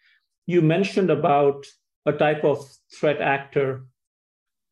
you 0.46 0.60
mentioned 0.60 1.10
about 1.10 1.64
a 2.06 2.12
type 2.12 2.42
of 2.42 2.66
threat 2.92 3.20
actor. 3.20 3.84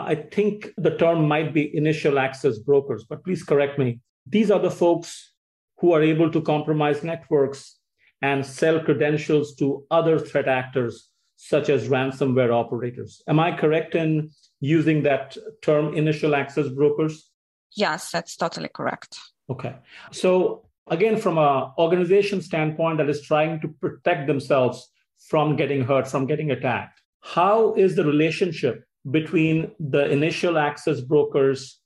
I 0.00 0.16
think 0.16 0.70
the 0.76 0.96
term 0.96 1.28
might 1.28 1.54
be 1.54 1.76
initial 1.76 2.18
access 2.18 2.58
brokers, 2.58 3.04
but 3.08 3.22
please 3.22 3.44
correct 3.44 3.78
me. 3.78 4.00
These 4.26 4.50
are 4.50 4.58
the 4.58 4.70
folks 4.70 5.35
who 5.78 5.92
are 5.92 6.02
able 6.02 6.30
to 6.30 6.40
compromise 6.40 7.04
networks 7.04 7.78
and 8.22 8.44
sell 8.44 8.80
credentials 8.80 9.54
to 9.56 9.84
other 9.90 10.18
threat 10.18 10.48
actors, 10.48 11.10
such 11.36 11.68
as 11.68 11.88
ransomware 11.88 12.52
operators. 12.52 13.22
Am 13.28 13.38
I 13.38 13.56
correct 13.56 13.94
in 13.94 14.30
using 14.60 15.02
that 15.02 15.36
term, 15.62 15.94
initial 15.94 16.34
access 16.34 16.68
brokers? 16.68 17.30
Yes, 17.74 18.10
that's 18.10 18.36
totally 18.36 18.70
correct. 18.72 19.18
Okay. 19.50 19.74
So, 20.12 20.66
again, 20.88 21.18
from 21.18 21.36
an 21.36 21.72
organization 21.78 22.40
standpoint 22.40 22.98
that 22.98 23.10
is 23.10 23.20
trying 23.20 23.60
to 23.60 23.68
protect 23.68 24.26
themselves 24.26 24.90
from 25.28 25.56
getting 25.56 25.84
hurt, 25.84 26.08
from 26.08 26.26
getting 26.26 26.50
attacked, 26.50 27.02
how 27.20 27.74
is 27.74 27.96
the 27.96 28.04
relationship 28.04 28.84
between 29.10 29.70
the 29.78 30.10
initial 30.10 30.56
access 30.58 31.00
brokers 31.00 31.80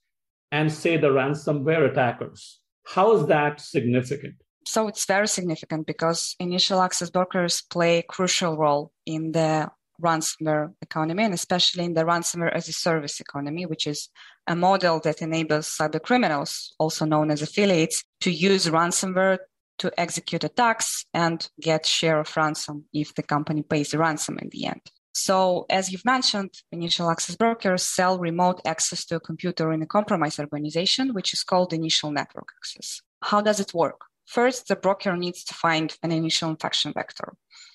and, 0.52 0.73
say, 0.73 0.97
the 0.97 1.09
ransomware 1.09 1.90
attackers? 1.90 2.61
How 2.84 3.16
is 3.16 3.26
that 3.26 3.60
significant? 3.60 4.34
So 4.66 4.88
it's 4.88 5.04
very 5.06 5.28
significant 5.28 5.87
because 5.87 6.37
initial 6.38 6.80
access 6.80 7.10
brokers 7.10 7.62
play 7.62 7.99
a 7.99 8.02
crucial 8.02 8.56
role 8.56 8.92
in 9.06 9.32
the 9.32 9.70
ransomware 10.00 10.72
economy 10.80 11.25
and 11.25 11.34
especially 11.34 11.84
in 11.84 11.94
the 11.94 12.04
ransomware 12.04 12.52
as 12.52 12.68
a 12.68 12.72
service 12.72 13.20
economy, 13.20 13.66
which 13.66 13.87
is 13.87 14.08
a 14.46 14.56
model 14.56 15.00
that 15.00 15.22
enables 15.22 15.68
cyber 15.68 16.02
criminals, 16.02 16.75
also 16.78 17.04
known 17.04 17.30
as 17.30 17.42
affiliates, 17.42 18.04
to 18.20 18.30
use 18.30 18.66
ransomware 18.66 19.38
to 19.78 19.92
execute 19.99 20.44
attacks 20.44 21.06
and 21.14 21.49
get 21.60 21.87
share 21.87 22.20
of 22.20 22.37
ransom 22.37 22.84
if 22.92 23.14
the 23.14 23.22
company 23.22 23.62
pays 23.62 23.90
the 23.90 23.99
ransom 23.99 24.38
in 24.38 24.49
the 24.50 24.66
end. 24.66 24.82
So, 25.22 25.66
as 25.68 25.92
you've 25.92 26.06
mentioned, 26.06 26.54
initial 26.72 27.10
access 27.10 27.36
brokers 27.36 27.82
sell 27.82 28.18
remote 28.18 28.62
access 28.64 29.04
to 29.04 29.16
a 29.16 29.20
computer 29.20 29.70
in 29.70 29.82
a 29.82 29.86
compromised 29.86 30.40
organization, 30.40 31.12
which 31.12 31.34
is 31.34 31.42
called 31.42 31.74
initial 31.74 32.10
network 32.10 32.48
access. 32.58 33.02
How 33.20 33.42
does 33.42 33.60
it 33.60 33.74
work? 33.74 34.00
First, 34.24 34.68
the 34.68 34.76
broker 34.76 35.14
needs 35.18 35.44
to 35.44 35.52
find 35.52 35.94
an 36.02 36.10
initial 36.10 36.48
infection 36.48 36.94
vector, 36.94 37.34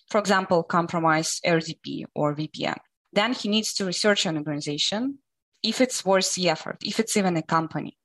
for 0.10 0.18
example, 0.20 0.64
compromise 0.64 1.40
RDP 1.46 2.06
or 2.16 2.36
VPN. 2.36 2.80
Then 3.14 3.34
he 3.34 3.48
needs 3.48 3.76
to 3.76 3.86
research 3.86 4.26
an 4.26 4.38
organization 4.38 5.20
if 5.62 5.82
it's 5.82 6.04
worth 6.04 6.34
the 6.34 6.50
effort, 6.50 6.78
if 6.84 7.00
it's 7.00 7.16
even 7.16 7.38
a 7.38 7.44
company, 7.44 7.96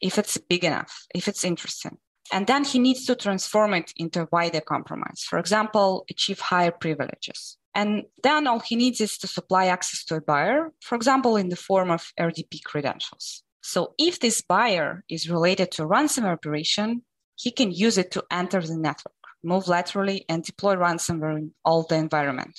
if 0.00 0.16
it's 0.16 0.38
big 0.38 0.64
enough, 0.64 1.04
if 1.14 1.28
it's 1.28 1.44
interesting. 1.44 1.98
And 2.32 2.46
then 2.46 2.64
he 2.64 2.78
needs 2.78 3.04
to 3.04 3.14
transform 3.14 3.74
it 3.74 3.92
into 3.98 4.22
a 4.22 4.28
wider 4.32 4.62
compromise. 4.62 5.26
For 5.28 5.38
example, 5.38 6.06
achieve 6.08 6.40
higher 6.40 6.70
privileges. 6.72 7.57
And 7.74 8.04
then 8.22 8.46
all 8.46 8.60
he 8.60 8.76
needs 8.76 9.00
is 9.00 9.18
to 9.18 9.26
supply 9.26 9.66
access 9.66 10.04
to 10.06 10.16
a 10.16 10.20
buyer, 10.20 10.72
for 10.80 10.94
example, 10.94 11.36
in 11.36 11.48
the 11.48 11.56
form 11.56 11.90
of 11.90 12.12
RDP 12.18 12.64
credentials. 12.64 13.42
So 13.62 13.94
if 13.98 14.20
this 14.20 14.40
buyer 14.40 15.04
is 15.08 15.30
related 15.30 15.70
to 15.72 15.84
a 15.84 15.88
ransomware 15.88 16.32
operation, 16.32 17.02
he 17.36 17.50
can 17.50 17.70
use 17.70 17.98
it 17.98 18.10
to 18.12 18.24
enter 18.30 18.60
the 18.60 18.76
network, 18.76 19.14
move 19.44 19.68
laterally, 19.68 20.24
and 20.28 20.42
deploy 20.42 20.74
ransomware 20.74 21.36
in 21.36 21.52
all 21.64 21.82
the 21.84 21.96
environment. 21.96 22.58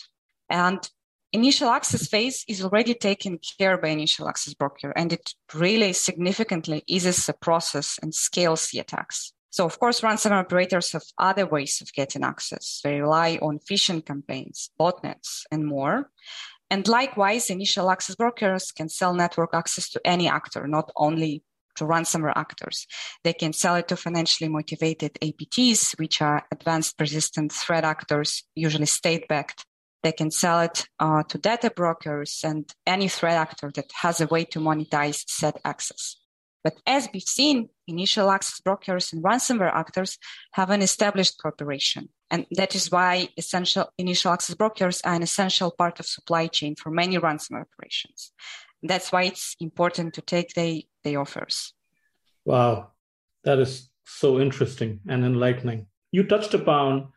And 0.50 0.90
initial 1.34 1.70
access 1.70 2.08
phase 2.08 2.46
is 2.48 2.64
already 2.64 2.94
taken 2.94 3.40
care 3.58 3.78
by 3.78 3.90
initial 3.90 4.30
access 4.30 4.54
broker, 4.54 4.92
and 4.96 5.12
it 5.12 5.34
really 5.54 5.94
significantly 5.94 6.84
eases 6.88 7.26
the 7.26 7.34
process 7.34 8.00
and 8.02 8.14
scales 8.14 8.70
the 8.70 8.80
attacks. 8.80 9.34
So, 9.52 9.66
of 9.66 9.80
course, 9.80 10.02
ransomware 10.02 10.40
operators 10.40 10.92
have 10.92 11.04
other 11.18 11.46
ways 11.46 11.82
of 11.82 11.92
getting 11.94 12.24
access. 12.24 12.82
They 12.84 13.02
rely 13.02 13.40
on 13.42 13.60
phishing 13.60 14.06
campaigns, 14.06 14.70
botnets, 14.80 15.44
and 15.52 15.66
more. 15.66 16.12
And 16.70 16.88
likewise, 16.88 17.50
initial 17.50 17.90
access 17.90 18.16
brokers 18.16 18.72
can 18.72 18.90
sell 18.90 19.14
network 19.14 19.54
access 19.54 19.90
to 19.90 20.02
any 20.06 20.28
actor, 20.28 20.68
not 20.68 20.92
only 20.96 21.44
to 21.78 21.86
ransomware 21.86 22.34
actors. 22.36 22.86
They 23.24 23.34
can 23.34 23.54
sell 23.54 23.76
it 23.76 23.88
to 23.88 23.96
financially 23.96 24.50
motivated 24.50 25.14
APTs, 25.22 25.98
which 25.98 26.22
are 26.22 26.46
advanced 26.52 26.98
persistent 26.98 27.52
threat 27.52 27.84
actors, 27.84 28.44
usually 28.54 28.86
state 28.86 29.28
backed. 29.28 29.66
They 30.04 30.12
can 30.12 30.32
sell 30.32 30.62
it 30.62 30.86
uh, 31.00 31.24
to 31.24 31.38
data 31.38 31.72
brokers 31.76 32.42
and 32.44 32.72
any 32.86 33.10
threat 33.10 33.36
actor 33.36 33.72
that 33.76 33.92
has 34.02 34.22
a 34.22 34.28
way 34.28 34.46
to 34.46 34.60
monetize 34.60 35.24
said 35.28 35.56
access. 35.66 36.18
But 36.64 36.76
as 36.86 37.10
we've 37.14 37.24
seen, 37.24 37.70
initial 37.90 38.30
access 38.30 38.60
brokers 38.60 39.12
and 39.12 39.24
ransomware 39.24 39.74
actors 39.74 40.18
have 40.54 40.70
an 40.70 40.82
established 40.82 41.42
cooperation. 41.42 42.10
And 42.32 42.46
that 42.52 42.76
is 42.76 42.92
why 42.92 43.30
essential 43.38 43.92
initial 43.98 44.32
access 44.32 44.56
brokers 44.56 45.02
are 45.02 45.16
an 45.16 45.24
essential 45.24 45.72
part 45.72 46.00
of 46.00 46.06
supply 46.06 46.48
chain 46.48 46.76
for 46.76 46.92
many 46.92 47.18
ransomware 47.18 47.66
operations. 47.68 48.32
That's 48.84 49.12
why 49.12 49.24
it's 49.24 49.56
important 49.60 50.14
to 50.14 50.22
take 50.22 50.54
the, 50.54 50.86
the 51.04 51.16
offers. 51.18 51.74
Wow, 52.46 52.92
that 53.44 53.60
is 53.60 53.90
so 54.06 54.40
interesting 54.40 55.02
and 55.08 55.26
enlightening. 55.26 55.88
You 56.12 56.24
touched 56.24 56.54
upon 56.54 57.10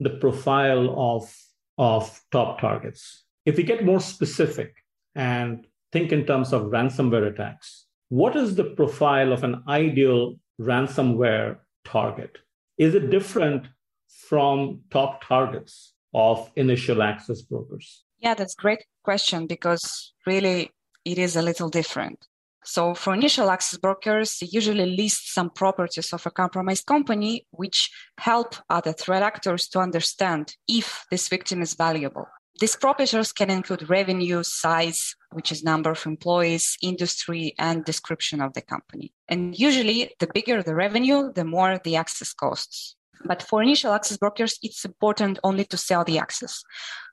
the 0.00 0.10
profile 0.10 0.94
of, 0.96 1.34
of 1.76 2.20
top 2.30 2.60
targets. 2.60 3.24
If 3.44 3.56
we 3.56 3.64
get 3.64 3.84
more 3.84 4.00
specific 4.00 4.74
and 5.14 5.66
think 5.92 6.12
in 6.12 6.24
terms 6.26 6.52
of 6.52 6.70
ransomware 6.70 7.32
attacks, 7.32 7.86
what 8.08 8.36
is 8.36 8.56
the 8.56 8.64
profile 8.64 9.32
of 9.32 9.44
an 9.44 9.62
ideal 9.68 10.36
ransomware 10.60 11.58
target? 11.84 12.38
Is 12.78 12.94
it 12.94 13.10
different 13.10 13.66
from 14.08 14.80
top 14.90 15.24
targets 15.24 15.94
of 16.14 16.50
initial 16.56 17.02
access 17.02 17.42
brokers? 17.42 18.04
Yeah, 18.18 18.34
that's 18.34 18.54
a 18.58 18.62
great 18.62 18.84
question 19.04 19.46
because 19.46 20.12
really 20.26 20.70
it 21.04 21.18
is 21.18 21.36
a 21.36 21.42
little 21.42 21.68
different. 21.68 22.26
So 22.64 22.92
for 22.94 23.14
initial 23.14 23.50
access 23.50 23.78
brokers, 23.78 24.38
they 24.38 24.48
usually 24.50 24.84
list 24.84 25.32
some 25.32 25.50
properties 25.50 26.12
of 26.12 26.26
a 26.26 26.30
compromised 26.30 26.86
company 26.86 27.46
which 27.50 27.90
help 28.18 28.56
other 28.68 28.92
threat 28.92 29.22
actors 29.22 29.68
to 29.68 29.78
understand 29.78 30.54
if 30.66 31.06
this 31.10 31.28
victim 31.28 31.62
is 31.62 31.74
valuable. 31.74 32.26
These 32.60 32.76
properties 32.76 33.32
can 33.32 33.50
include 33.50 33.88
revenue, 33.88 34.42
size, 34.42 35.14
which 35.30 35.52
is 35.52 35.62
number 35.62 35.90
of 35.92 36.04
employees, 36.06 36.76
industry, 36.82 37.54
and 37.58 37.84
description 37.84 38.40
of 38.40 38.52
the 38.54 38.62
company. 38.62 39.12
And 39.28 39.56
usually, 39.56 40.12
the 40.18 40.28
bigger 40.34 40.62
the 40.62 40.74
revenue, 40.74 41.32
the 41.32 41.44
more 41.44 41.80
the 41.84 41.94
access 41.96 42.32
costs. 42.32 42.96
But 43.24 43.42
for 43.42 43.62
initial 43.62 43.92
access 43.92 44.18
brokers, 44.18 44.58
it's 44.62 44.84
important 44.84 45.38
only 45.44 45.64
to 45.66 45.76
sell 45.76 46.04
the 46.04 46.18
access. 46.18 46.62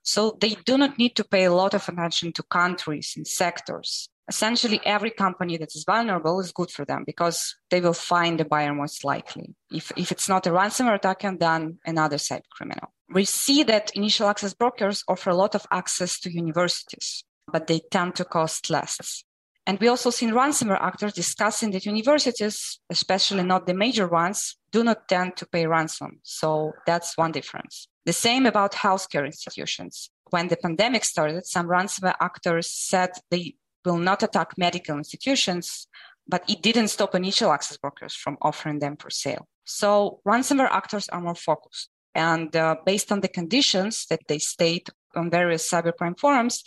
So 0.03 0.37
they 0.39 0.55
do 0.65 0.77
not 0.77 0.97
need 0.97 1.15
to 1.15 1.23
pay 1.23 1.45
a 1.45 1.53
lot 1.53 1.73
of 1.73 1.87
attention 1.87 2.31
to 2.33 2.43
countries 2.43 3.13
and 3.15 3.27
sectors. 3.27 4.09
Essentially, 4.27 4.81
every 4.83 5.11
company 5.11 5.57
that 5.57 5.75
is 5.75 5.83
vulnerable 5.85 6.39
is 6.39 6.51
good 6.51 6.71
for 6.71 6.85
them 6.85 7.03
because 7.05 7.55
they 7.69 7.81
will 7.81 7.93
find 7.93 8.41
a 8.41 8.45
buyer 8.45 8.73
most 8.73 9.03
likely. 9.03 9.53
If, 9.71 9.91
if 9.95 10.11
it's 10.11 10.27
not 10.27 10.47
a 10.47 10.51
ransomware 10.51 10.95
attacker, 10.95 11.35
then 11.37 11.77
another 11.85 12.17
cyber 12.17 12.49
criminal. 12.51 12.94
We 13.15 13.23
see 13.23 13.63
that 13.63 13.95
initial 13.95 14.27
access 14.27 14.53
brokers 14.53 15.05
offer 15.07 15.29
a 15.29 15.37
lot 15.37 15.55
of 15.55 15.65
access 15.71 16.19
to 16.19 16.29
universities, 16.29 17.23
but 17.49 17.67
they 17.67 17.79
tend 17.89 18.15
to 18.15 18.25
cost 18.25 18.69
less. 18.69 19.23
And 19.65 19.79
we 19.79 19.87
also 19.87 20.09
seen 20.09 20.31
ransomware 20.31 20.81
actors 20.81 21.13
discussing 21.13 21.71
that 21.71 21.85
universities, 21.85 22.81
especially 22.89 23.43
not 23.43 23.67
the 23.67 23.73
major 23.73 24.05
ones, 24.05 24.57
do 24.71 24.83
not 24.83 25.07
tend 25.07 25.37
to 25.37 25.45
pay 25.47 25.65
ransom. 25.65 26.19
So 26.23 26.73
that's 26.85 27.17
one 27.17 27.31
difference. 27.31 27.87
The 28.03 28.11
same 28.11 28.45
about 28.45 28.73
healthcare 28.73 29.25
institutions. 29.25 30.11
When 30.31 30.49
the 30.49 30.57
pandemic 30.57 31.05
started, 31.05 31.45
some 31.45 31.67
ransomware 31.67 32.15
actors 32.19 32.69
said 32.69 33.11
they 33.31 33.55
will 33.85 33.97
not 33.97 34.23
attack 34.23 34.57
medical 34.57 34.97
institutions, 34.97 35.87
but 36.27 36.43
it 36.49 36.61
didn't 36.61 36.89
stop 36.89 37.15
initial 37.15 37.53
access 37.53 37.77
brokers 37.77 38.13
from 38.13 38.37
offering 38.41 38.79
them 38.79 38.97
for 38.97 39.09
sale. 39.09 39.47
So 39.63 40.19
ransomware 40.27 40.69
actors 40.69 41.07
are 41.07 41.21
more 41.21 41.33
focused. 41.33 41.89
And 42.15 42.55
uh, 42.55 42.77
based 42.85 43.11
on 43.11 43.19
the 43.19 43.27
conditions 43.27 44.05
that 44.09 44.21
they 44.27 44.39
state 44.39 44.89
on 45.15 45.29
various 45.29 45.69
cybercrime 45.69 46.17
forums, 46.17 46.63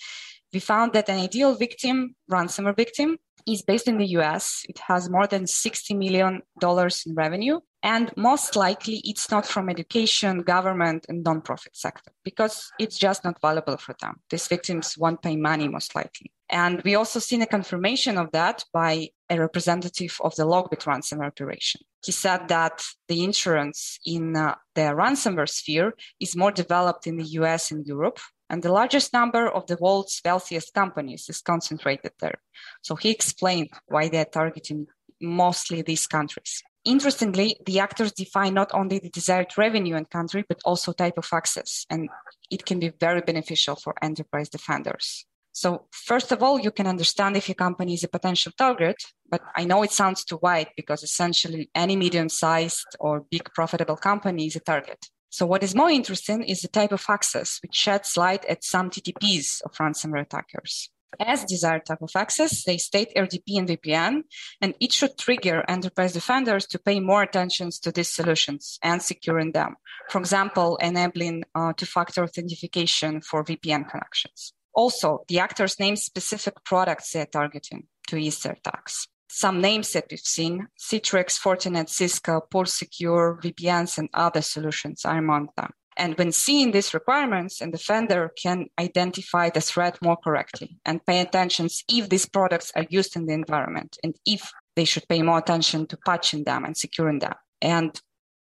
we 0.52 0.60
found 0.60 0.92
that 0.92 1.08
an 1.08 1.18
ideal 1.18 1.54
victim, 1.54 2.14
ransomware 2.30 2.76
victim, 2.76 3.18
is 3.48 3.62
based 3.62 3.88
in 3.88 3.98
the 3.98 4.06
US. 4.18 4.64
It 4.68 4.78
has 4.80 5.08
more 5.08 5.26
than 5.26 5.44
$60 5.44 5.96
million 5.96 6.42
in 6.62 7.14
revenue. 7.14 7.60
And 7.82 8.10
most 8.16 8.56
likely 8.56 9.00
it's 9.04 9.30
not 9.30 9.46
from 9.46 9.68
education, 9.68 10.42
government, 10.42 11.06
and 11.08 11.24
nonprofit 11.24 11.74
sector 11.74 12.10
because 12.24 12.72
it's 12.78 12.98
just 12.98 13.24
not 13.24 13.40
valuable 13.40 13.76
for 13.76 13.94
them. 14.00 14.20
These 14.30 14.48
victims 14.48 14.98
won't 14.98 15.22
pay 15.22 15.36
money 15.36 15.68
most 15.68 15.94
likely. 15.94 16.32
And 16.50 16.82
we 16.82 16.94
also 16.94 17.20
seen 17.20 17.42
a 17.42 17.46
confirmation 17.46 18.16
of 18.16 18.32
that 18.32 18.64
by 18.72 19.10
a 19.28 19.38
representative 19.38 20.16
of 20.22 20.34
the 20.36 20.44
LockBit 20.44 20.84
ransomware 20.84 21.26
operation. 21.26 21.82
He 22.04 22.12
said 22.12 22.48
that 22.48 22.82
the 23.06 23.22
insurance 23.22 23.98
in 24.06 24.34
uh, 24.34 24.54
the 24.74 24.92
ransomware 25.02 25.48
sphere 25.48 25.92
is 26.20 26.36
more 26.36 26.50
developed 26.50 27.06
in 27.06 27.16
the 27.16 27.24
US 27.40 27.70
and 27.70 27.86
Europe, 27.86 28.18
and 28.50 28.62
the 28.62 28.72
largest 28.72 29.12
number 29.12 29.48
of 29.48 29.66
the 29.66 29.76
world's 29.80 30.20
wealthiest 30.24 30.74
companies 30.74 31.28
is 31.28 31.40
concentrated 31.40 32.12
there. 32.20 32.40
So 32.82 32.96
he 32.96 33.10
explained 33.10 33.70
why 33.86 34.08
they're 34.08 34.24
targeting 34.24 34.86
mostly 35.20 35.82
these 35.82 36.06
countries. 36.06 36.62
Interestingly, 36.84 37.56
the 37.66 37.80
actors 37.80 38.12
define 38.12 38.54
not 38.54 38.70
only 38.72 38.98
the 38.98 39.10
desired 39.10 39.52
revenue 39.58 39.96
and 39.96 40.08
country, 40.08 40.44
but 40.48 40.60
also 40.64 40.92
type 40.92 41.18
of 41.18 41.28
access, 41.32 41.84
and 41.90 42.08
it 42.50 42.64
can 42.64 42.78
be 42.78 42.92
very 43.00 43.20
beneficial 43.20 43.76
for 43.76 43.94
enterprise 44.00 44.48
defenders. 44.48 45.26
So, 45.52 45.86
first 45.90 46.30
of 46.30 46.42
all, 46.42 46.60
you 46.60 46.70
can 46.70 46.86
understand 46.86 47.36
if 47.36 47.48
your 47.48 47.56
company 47.56 47.94
is 47.94 48.04
a 48.04 48.08
potential 48.08 48.52
target, 48.56 48.96
but 49.28 49.42
I 49.56 49.64
know 49.64 49.82
it 49.82 49.90
sounds 49.90 50.24
too 50.24 50.38
wide 50.40 50.68
because 50.76 51.02
essentially 51.02 51.68
any 51.74 51.96
medium 51.96 52.28
sized 52.28 52.86
or 53.00 53.26
big 53.28 53.50
profitable 53.54 53.96
company 53.96 54.46
is 54.46 54.56
a 54.56 54.60
target. 54.60 55.08
So 55.30 55.46
what 55.46 55.62
is 55.62 55.74
more 55.74 55.90
interesting 55.90 56.42
is 56.42 56.60
the 56.60 56.68
type 56.68 56.92
of 56.92 57.04
access, 57.08 57.58
which 57.62 57.74
sheds 57.74 58.16
light 58.16 58.44
at 58.46 58.64
some 58.64 58.90
TTPs 58.90 59.62
of 59.62 59.72
ransomware 59.72 60.22
attackers. 60.22 60.90
As 61.20 61.44
desired 61.44 61.86
type 61.86 62.02
of 62.02 62.10
access, 62.14 62.64
they 62.64 62.76
state 62.76 63.12
RDP 63.16 63.58
and 63.58 63.68
VPN, 63.68 64.22
and 64.60 64.74
it 64.78 64.92
should 64.92 65.16
trigger 65.16 65.64
enterprise 65.66 66.12
defenders 66.12 66.66
to 66.66 66.78
pay 66.78 67.00
more 67.00 67.22
attention 67.22 67.70
to 67.82 67.90
these 67.90 68.12
solutions 68.12 68.78
and 68.82 69.02
securing 69.02 69.52
them. 69.52 69.76
For 70.10 70.18
example, 70.18 70.76
enabling 70.76 71.44
uh, 71.54 71.72
two-factor 71.72 72.24
authentication 72.24 73.22
for 73.22 73.42
VPN 73.42 73.88
connections. 73.88 74.52
Also, 74.74 75.24
the 75.28 75.40
actors 75.40 75.80
name 75.80 75.96
specific 75.96 76.62
products 76.64 77.12
they're 77.12 77.26
targeting 77.26 77.88
to 78.08 78.16
ease 78.16 78.42
their 78.42 78.52
attacks 78.52 79.08
some 79.28 79.60
names 79.60 79.92
that 79.92 80.06
we've 80.10 80.20
seen, 80.20 80.68
Citrix, 80.78 81.38
Fortinet, 81.38 81.88
Cisco, 81.88 82.40
PulseSecure, 82.50 83.40
VPNs, 83.42 83.98
and 83.98 84.08
other 84.14 84.42
solutions 84.42 85.04
are 85.04 85.18
among 85.18 85.48
them. 85.56 85.70
And 85.98 86.16
when 86.16 86.30
seeing 86.30 86.70
these 86.70 86.94
requirements, 86.94 87.60
an 87.60 87.72
defender 87.72 88.32
can 88.40 88.66
identify 88.78 89.50
the 89.50 89.60
threat 89.60 89.98
more 90.00 90.16
correctly 90.16 90.78
and 90.84 91.04
pay 91.04 91.20
attention 91.20 91.68
if 91.88 92.08
these 92.08 92.26
products 92.26 92.72
are 92.76 92.86
used 92.88 93.16
in 93.16 93.26
the 93.26 93.34
environment 93.34 93.98
and 94.04 94.14
if 94.24 94.50
they 94.76 94.84
should 94.84 95.08
pay 95.08 95.22
more 95.22 95.38
attention 95.38 95.86
to 95.88 95.98
patching 96.06 96.44
them 96.44 96.64
and 96.64 96.76
securing 96.76 97.18
them. 97.18 97.34
And 97.60 98.00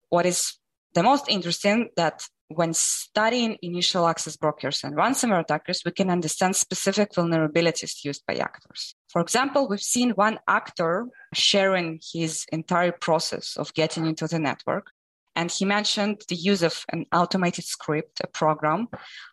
what 0.10 0.25
is 0.25 0.58
the 0.94 1.04
most 1.04 1.30
interesting 1.30 1.89
that 1.96 2.27
when 2.50 2.74
studying 2.74 3.58
initial 3.62 4.08
access 4.08 4.38
brokers 4.38 4.84
and 4.84 4.96
ransomware 4.96 5.42
attackers, 5.42 5.82
we 5.84 5.92
can 5.92 6.10
understand 6.10 6.56
specific 6.56 7.12
vulnerabilities 7.14 8.04
used 8.04 8.24
by 8.28 8.36
actors. 8.36 8.96
For 9.10 9.22
example, 9.22 9.68
we've 9.68 9.82
seen 9.82 10.12
one 10.12 10.40
actor 10.48 11.08
sharing 11.34 12.00
his 12.14 12.46
entire 12.52 12.92
process 12.92 13.58
of 13.58 13.74
getting 13.74 14.06
into 14.06 14.28
the 14.28 14.40
network. 14.40 14.92
And 15.36 15.52
he 15.52 15.66
mentioned 15.66 16.22
the 16.30 16.36
use 16.36 16.62
of 16.62 16.86
an 16.90 17.06
automated 17.12 17.66
script, 17.66 18.22
a 18.24 18.28
program, 18.28 18.88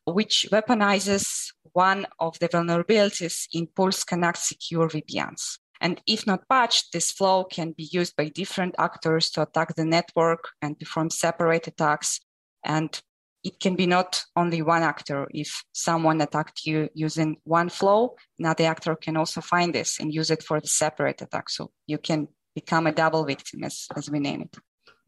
which 0.04 0.46
weaponizes 0.50 1.52
one 1.72 2.06
of 2.18 2.38
the 2.40 2.48
vulnerabilities 2.48 3.46
in 3.52 3.68
Pulse 3.68 4.02
Connect 4.02 4.38
secure 4.38 4.88
VPNs. 4.88 5.58
And 5.80 6.00
if 6.06 6.26
not 6.26 6.48
patched, 6.48 6.92
this 6.92 7.10
flow 7.10 7.44
can 7.44 7.72
be 7.72 7.88
used 7.92 8.16
by 8.16 8.28
different 8.28 8.74
actors 8.78 9.30
to 9.30 9.42
attack 9.42 9.74
the 9.74 9.84
network 9.84 10.48
and 10.60 10.78
perform 10.78 11.10
separate 11.10 11.66
attacks 11.66 12.20
and 12.64 13.02
it 13.44 13.58
can 13.58 13.74
be 13.74 13.86
not 13.86 14.22
only 14.36 14.62
one 14.62 14.82
actor. 14.82 15.26
If 15.30 15.64
someone 15.72 16.20
attacked 16.20 16.64
you 16.64 16.88
using 16.94 17.36
one 17.44 17.68
flow, 17.68 18.14
another 18.38 18.64
actor 18.64 18.94
can 18.94 19.16
also 19.16 19.40
find 19.40 19.74
this 19.74 19.98
and 19.98 20.14
use 20.14 20.30
it 20.30 20.42
for 20.42 20.60
the 20.60 20.68
separate 20.68 21.20
attack. 21.22 21.50
So 21.50 21.72
you 21.86 21.98
can 21.98 22.28
become 22.54 22.86
a 22.86 22.92
double 22.92 23.24
victim, 23.24 23.64
as, 23.64 23.86
as 23.96 24.10
we 24.10 24.20
name 24.20 24.42
it. 24.42 24.56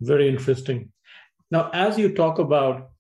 Very 0.00 0.28
interesting. 0.28 0.90
Now, 1.50 1.70
as 1.72 1.96
you 1.98 2.14
talk 2.14 2.38
about 2.38 2.90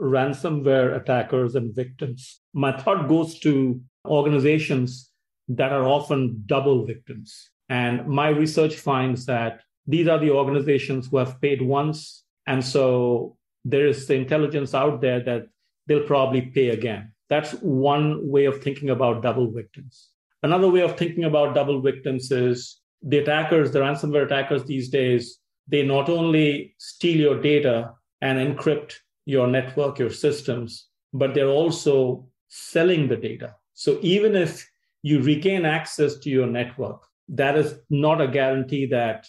ransomware 0.00 0.94
attackers 0.94 1.54
and 1.54 1.74
victims, 1.74 2.40
my 2.52 2.76
thought 2.76 3.08
goes 3.08 3.38
to 3.40 3.80
organizations 4.04 5.10
that 5.48 5.72
are 5.72 5.84
often 5.84 6.42
double 6.44 6.84
victims. 6.84 7.50
And 7.70 8.06
my 8.06 8.28
research 8.28 8.74
finds 8.76 9.24
that 9.26 9.62
these 9.86 10.08
are 10.08 10.18
the 10.18 10.30
organizations 10.30 11.08
who 11.08 11.16
have 11.16 11.40
paid 11.40 11.62
once. 11.62 12.24
And 12.46 12.62
so 12.62 13.37
there 13.70 13.86
is 13.86 14.06
the 14.06 14.14
intelligence 14.14 14.74
out 14.74 15.00
there 15.00 15.20
that 15.20 15.46
they'll 15.86 16.06
probably 16.06 16.42
pay 16.42 16.70
again. 16.70 17.12
That's 17.28 17.52
one 17.52 18.26
way 18.28 18.46
of 18.46 18.62
thinking 18.62 18.90
about 18.90 19.22
double 19.22 19.50
victims. 19.50 20.08
Another 20.42 20.70
way 20.70 20.80
of 20.80 20.96
thinking 20.96 21.24
about 21.24 21.54
double 21.54 21.80
victims 21.82 22.30
is 22.30 22.80
the 23.02 23.18
attackers, 23.18 23.70
the 23.70 23.80
ransomware 23.80 24.24
attackers 24.24 24.64
these 24.64 24.88
days, 24.88 25.38
they 25.66 25.82
not 25.82 26.08
only 26.08 26.74
steal 26.78 27.18
your 27.18 27.42
data 27.42 27.92
and 28.22 28.38
encrypt 28.38 28.94
your 29.26 29.46
network, 29.46 29.98
your 29.98 30.10
systems, 30.10 30.86
but 31.12 31.34
they're 31.34 31.48
also 31.48 32.26
selling 32.48 33.08
the 33.08 33.16
data. 33.16 33.54
So 33.74 33.98
even 34.00 34.34
if 34.34 34.66
you 35.02 35.20
regain 35.20 35.66
access 35.66 36.16
to 36.20 36.30
your 36.30 36.46
network, 36.46 37.02
that 37.28 37.56
is 37.56 37.74
not 37.90 38.22
a 38.22 38.28
guarantee 38.28 38.86
that 38.86 39.26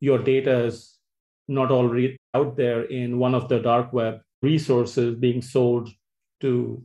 your 0.00 0.18
data 0.18 0.64
is 0.64 0.98
not 1.48 1.70
already 1.70 2.16
out 2.34 2.56
there 2.56 2.82
in 2.84 3.18
one 3.18 3.34
of 3.34 3.48
the 3.48 3.60
dark 3.60 3.92
web 3.92 4.20
resources 4.42 5.14
being 5.16 5.42
sold 5.42 5.88
to 6.40 6.82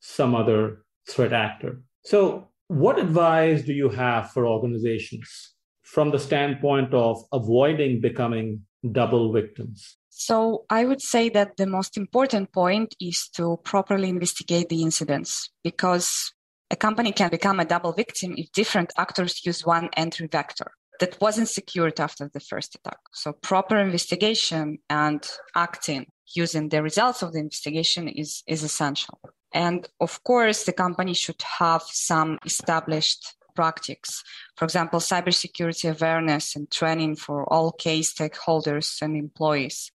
some 0.00 0.34
other 0.34 0.84
threat 1.08 1.32
actor. 1.32 1.82
So, 2.04 2.48
what 2.68 2.98
advice 2.98 3.62
do 3.62 3.72
you 3.72 3.88
have 3.88 4.30
for 4.32 4.46
organizations 4.46 5.54
from 5.82 6.10
the 6.10 6.18
standpoint 6.18 6.92
of 6.92 7.22
avoiding 7.32 8.00
becoming 8.00 8.62
double 8.92 9.32
victims? 9.32 9.96
So, 10.10 10.64
I 10.68 10.84
would 10.84 11.00
say 11.00 11.28
that 11.30 11.56
the 11.56 11.66
most 11.66 11.96
important 11.96 12.52
point 12.52 12.94
is 13.00 13.28
to 13.36 13.58
properly 13.64 14.08
investigate 14.08 14.68
the 14.68 14.82
incidents 14.82 15.50
because 15.62 16.32
a 16.70 16.76
company 16.76 17.12
can 17.12 17.30
become 17.30 17.60
a 17.60 17.64
double 17.64 17.92
victim 17.92 18.34
if 18.36 18.52
different 18.52 18.92
actors 18.98 19.44
use 19.46 19.64
one 19.64 19.88
entry 19.96 20.28
vector 20.30 20.72
that 21.00 21.20
wasn't 21.20 21.48
secured 21.48 22.00
after 22.00 22.28
the 22.32 22.40
first 22.40 22.74
attack. 22.74 22.98
So 23.12 23.32
proper 23.32 23.78
investigation 23.78 24.78
and 24.90 25.28
acting 25.54 26.06
using 26.34 26.68
the 26.68 26.82
results 26.82 27.22
of 27.22 27.32
the 27.32 27.38
investigation 27.38 28.08
is, 28.08 28.42
is 28.46 28.62
essential. 28.62 29.20
And 29.52 29.88
of 30.00 30.22
course, 30.24 30.64
the 30.64 30.72
company 30.72 31.14
should 31.14 31.42
have 31.58 31.82
some 31.82 32.38
established 32.44 33.34
practices. 33.54 34.22
For 34.56 34.64
example, 34.64 35.00
cybersecurity 35.00 35.90
awareness 35.96 36.54
and 36.54 36.70
training 36.70 37.16
for 37.16 37.50
all 37.52 37.72
key 37.72 38.00
stakeholders 38.00 39.00
and 39.02 39.16
employees. 39.16 39.90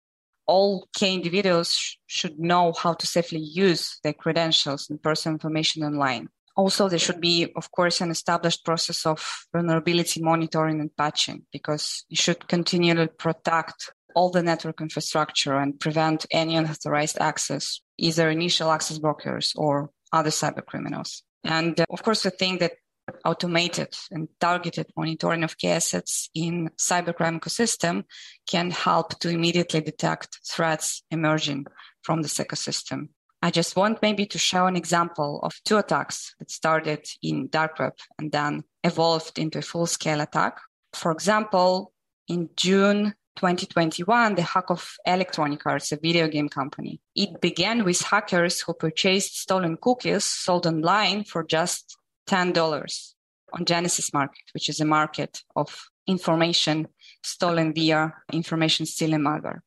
All 0.46 0.88
key 0.94 1.14
individuals 1.14 1.72
sh- 1.72 1.96
should 2.06 2.38
know 2.38 2.72
how 2.72 2.94
to 2.94 3.06
safely 3.06 3.40
use 3.40 3.98
their 4.02 4.12
credentials 4.12 4.88
and 4.88 5.02
personal 5.02 5.34
information 5.34 5.84
online 5.84 6.28
also 6.60 6.88
there 6.88 7.06
should 7.06 7.20
be 7.20 7.50
of 7.56 7.70
course 7.70 8.00
an 8.00 8.10
established 8.10 8.64
process 8.64 9.06
of 9.06 9.18
vulnerability 9.54 10.20
monitoring 10.22 10.78
and 10.80 10.94
patching 10.94 11.38
because 11.52 12.04
you 12.10 12.16
should 12.16 12.40
continually 12.48 13.08
protect 13.26 13.92
all 14.14 14.30
the 14.30 14.42
network 14.42 14.80
infrastructure 14.80 15.56
and 15.56 15.80
prevent 15.80 16.26
any 16.30 16.56
unauthorized 16.56 17.18
access 17.18 17.80
either 17.96 18.30
initial 18.30 18.70
access 18.70 18.98
brokers 18.98 19.52
or 19.56 19.90
other 20.12 20.30
cyber 20.30 20.64
criminals. 20.64 21.22
And 21.44 21.80
uh, 21.80 21.84
of 21.90 22.02
course 22.02 22.22
the 22.22 22.30
thing 22.30 22.58
that 22.58 22.72
automated 23.24 23.92
and 24.10 24.28
targeted 24.38 24.86
monitoring 24.96 25.44
of 25.44 25.56
key 25.56 25.68
assets 25.68 26.28
in 26.34 26.70
cybercrime 26.78 27.40
ecosystem 27.40 28.04
can 28.46 28.70
help 28.70 29.18
to 29.20 29.28
immediately 29.28 29.80
detect 29.80 30.40
threats 30.46 31.02
emerging 31.10 31.66
from 32.02 32.22
this 32.22 32.38
ecosystem 32.38 33.08
I 33.42 33.50
just 33.50 33.74
want 33.74 34.02
maybe 34.02 34.26
to 34.26 34.38
show 34.38 34.66
an 34.66 34.76
example 34.76 35.40
of 35.42 35.54
two 35.64 35.78
attacks 35.78 36.34
that 36.38 36.50
started 36.50 37.06
in 37.22 37.48
dark 37.48 37.78
web 37.78 37.94
and 38.18 38.30
then 38.30 38.64
evolved 38.84 39.38
into 39.38 39.58
a 39.58 39.62
full 39.62 39.86
scale 39.86 40.20
attack. 40.20 40.58
For 40.92 41.10
example, 41.10 41.92
in 42.28 42.50
June 42.56 43.14
2021, 43.36 44.34
the 44.34 44.42
hack 44.42 44.68
of 44.68 44.94
Electronic 45.06 45.64
Arts, 45.64 45.92
a 45.92 45.96
video 45.96 46.28
game 46.28 46.48
company. 46.48 47.00
It 47.14 47.40
began 47.40 47.84
with 47.84 48.02
hackers 48.02 48.60
who 48.60 48.74
purchased 48.74 49.40
stolen 49.40 49.78
cookies 49.80 50.24
sold 50.24 50.66
online 50.66 51.24
for 51.24 51.42
just 51.42 51.96
$10. 52.28 53.14
on 53.52 53.64
Genesis 53.64 54.12
Market, 54.12 54.44
which 54.52 54.68
is 54.68 54.80
a 54.80 54.84
market 54.84 55.42
of 55.56 55.88
information 56.06 56.86
stolen 57.22 57.72
via 57.72 58.12
information 58.32 58.86
stealing 58.86 59.20
malware. 59.20 59.60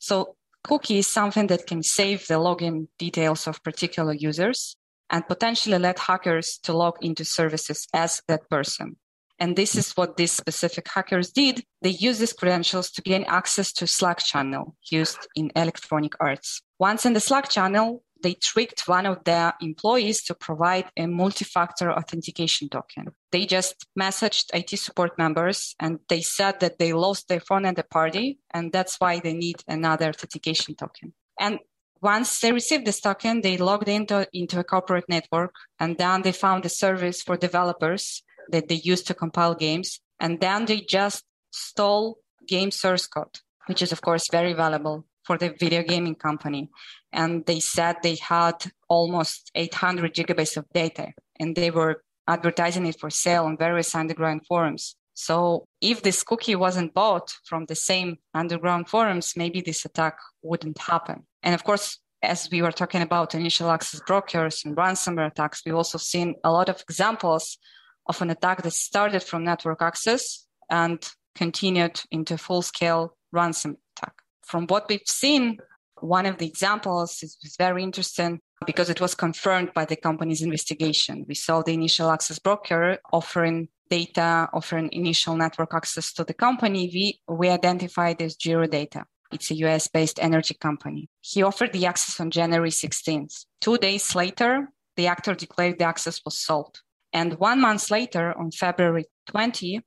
So 0.00 0.36
cookie 0.64 0.98
is 0.98 1.06
something 1.06 1.46
that 1.48 1.66
can 1.66 1.82
save 1.82 2.26
the 2.26 2.34
login 2.34 2.88
details 2.98 3.46
of 3.46 3.62
particular 3.62 4.12
users 4.12 4.76
and 5.10 5.26
potentially 5.26 5.78
let 5.78 5.98
hackers 5.98 6.58
to 6.62 6.72
log 6.72 6.96
into 7.00 7.24
services 7.24 7.86
as 7.94 8.22
that 8.28 8.48
person. 8.50 8.96
And 9.40 9.54
this 9.54 9.76
is 9.76 9.92
what 9.92 10.16
these 10.16 10.32
specific 10.32 10.88
hackers 10.88 11.30
did. 11.30 11.64
They 11.80 11.90
used 11.90 12.20
these 12.20 12.32
credentials 12.32 12.90
to 12.92 13.02
gain 13.02 13.24
access 13.28 13.72
to 13.74 13.86
Slack 13.86 14.18
channel 14.18 14.76
used 14.90 15.28
in 15.36 15.52
electronic 15.54 16.14
arts. 16.18 16.60
Once 16.78 17.06
in 17.06 17.12
the 17.12 17.20
Slack 17.20 17.48
channel, 17.48 18.02
they 18.22 18.34
tricked 18.34 18.88
one 18.88 19.06
of 19.06 19.24
their 19.24 19.54
employees 19.60 20.24
to 20.24 20.34
provide 20.34 20.86
a 20.96 21.06
multi-factor 21.06 21.92
authentication 21.92 22.68
token. 22.68 23.08
They 23.30 23.46
just 23.46 23.86
messaged 23.98 24.46
IT 24.54 24.76
support 24.78 25.16
members 25.18 25.74
and 25.78 26.00
they 26.08 26.20
said 26.20 26.60
that 26.60 26.78
they 26.78 26.92
lost 26.92 27.28
their 27.28 27.40
phone 27.40 27.64
at 27.64 27.76
the 27.76 27.84
party 27.84 28.38
and 28.52 28.72
that's 28.72 28.96
why 28.98 29.20
they 29.20 29.34
need 29.34 29.62
another 29.68 30.08
authentication 30.08 30.74
token. 30.74 31.14
And 31.38 31.60
once 32.00 32.40
they 32.40 32.52
received 32.52 32.86
this 32.86 33.00
token, 33.00 33.40
they 33.40 33.56
logged 33.56 33.88
into, 33.88 34.26
into 34.32 34.58
a 34.60 34.64
corporate 34.64 35.08
network 35.08 35.54
and 35.78 35.98
then 35.98 36.22
they 36.22 36.32
found 36.32 36.64
a 36.64 36.68
service 36.68 37.22
for 37.22 37.36
developers 37.36 38.22
that 38.50 38.68
they 38.68 38.76
use 38.76 39.02
to 39.02 39.14
compile 39.14 39.54
games. 39.54 40.00
And 40.20 40.40
then 40.40 40.64
they 40.64 40.80
just 40.80 41.24
stole 41.50 42.18
game 42.46 42.70
source 42.70 43.06
code, 43.06 43.38
which 43.66 43.82
is, 43.82 43.92
of 43.92 44.00
course, 44.00 44.28
very 44.30 44.52
valuable 44.52 45.04
for 45.24 45.38
the 45.38 45.54
video 45.60 45.82
gaming 45.82 46.14
company. 46.14 46.70
And 47.12 47.44
they 47.46 47.60
said 47.60 47.96
they 48.02 48.16
had 48.16 48.70
almost 48.88 49.50
800 49.54 50.14
gigabytes 50.14 50.56
of 50.56 50.68
data 50.72 51.12
and 51.40 51.56
they 51.56 51.70
were 51.70 52.02
advertising 52.26 52.86
it 52.86 52.98
for 53.00 53.10
sale 53.10 53.44
on 53.44 53.56
various 53.56 53.94
underground 53.94 54.46
forums. 54.46 54.96
So 55.14 55.66
if 55.80 56.02
this 56.02 56.22
cookie 56.22 56.54
wasn't 56.54 56.94
bought 56.94 57.34
from 57.44 57.64
the 57.66 57.74
same 57.74 58.18
underground 58.34 58.88
forums, 58.88 59.34
maybe 59.36 59.60
this 59.60 59.84
attack 59.84 60.18
wouldn't 60.42 60.78
happen. 60.78 61.26
And 61.42 61.54
of 61.54 61.64
course, 61.64 61.98
as 62.22 62.48
we 62.50 62.62
were 62.62 62.72
talking 62.72 63.02
about 63.02 63.34
initial 63.34 63.70
access 63.70 64.00
brokers 64.06 64.62
and 64.64 64.76
ransomware 64.76 65.28
attacks, 65.28 65.62
we've 65.64 65.74
also 65.74 65.98
seen 65.98 66.34
a 66.44 66.52
lot 66.52 66.68
of 66.68 66.80
examples 66.82 67.58
of 68.06 68.20
an 68.22 68.30
attack 68.30 68.62
that 68.62 68.72
started 68.72 69.22
from 69.22 69.44
network 69.44 69.82
access 69.82 70.46
and 70.70 71.10
continued 71.34 72.00
into 72.10 72.38
full 72.38 72.62
scale 72.62 73.16
ransom 73.32 73.76
attack. 73.96 74.14
From 74.44 74.66
what 74.66 74.88
we've 74.88 75.00
seen, 75.04 75.58
one 76.02 76.26
of 76.26 76.38
the 76.38 76.46
examples 76.46 77.22
is, 77.22 77.36
very 77.58 77.82
interesting 77.82 78.40
because 78.66 78.90
it 78.90 79.00
was 79.00 79.14
confirmed 79.14 79.72
by 79.74 79.84
the 79.84 79.96
company's 79.96 80.42
investigation. 80.42 81.24
We 81.28 81.34
saw 81.34 81.62
the 81.62 81.74
initial 81.74 82.10
access 82.10 82.38
broker 82.38 82.98
offering 83.12 83.68
data, 83.90 84.48
offering 84.52 84.90
initial 84.92 85.36
network 85.36 85.74
access 85.74 86.12
to 86.14 86.24
the 86.24 86.34
company. 86.34 86.90
We, 86.92 87.20
we 87.34 87.48
identified 87.48 88.20
as 88.20 88.36
Gyrodata. 88.36 89.04
It's 89.32 89.50
a 89.50 89.56
US 89.56 89.88
based 89.88 90.18
energy 90.20 90.54
company. 90.54 91.08
He 91.20 91.42
offered 91.42 91.72
the 91.72 91.86
access 91.86 92.20
on 92.20 92.30
January 92.30 92.70
16th. 92.70 93.44
Two 93.60 93.78
days 93.78 94.14
later, 94.14 94.70
the 94.96 95.06
actor 95.06 95.34
declared 95.34 95.78
the 95.78 95.84
access 95.84 96.20
was 96.24 96.38
sold. 96.38 96.80
And 97.12 97.34
one 97.34 97.60
month 97.60 97.90
later, 97.90 98.36
on 98.38 98.50
February 98.50 99.06
20, 99.26 99.82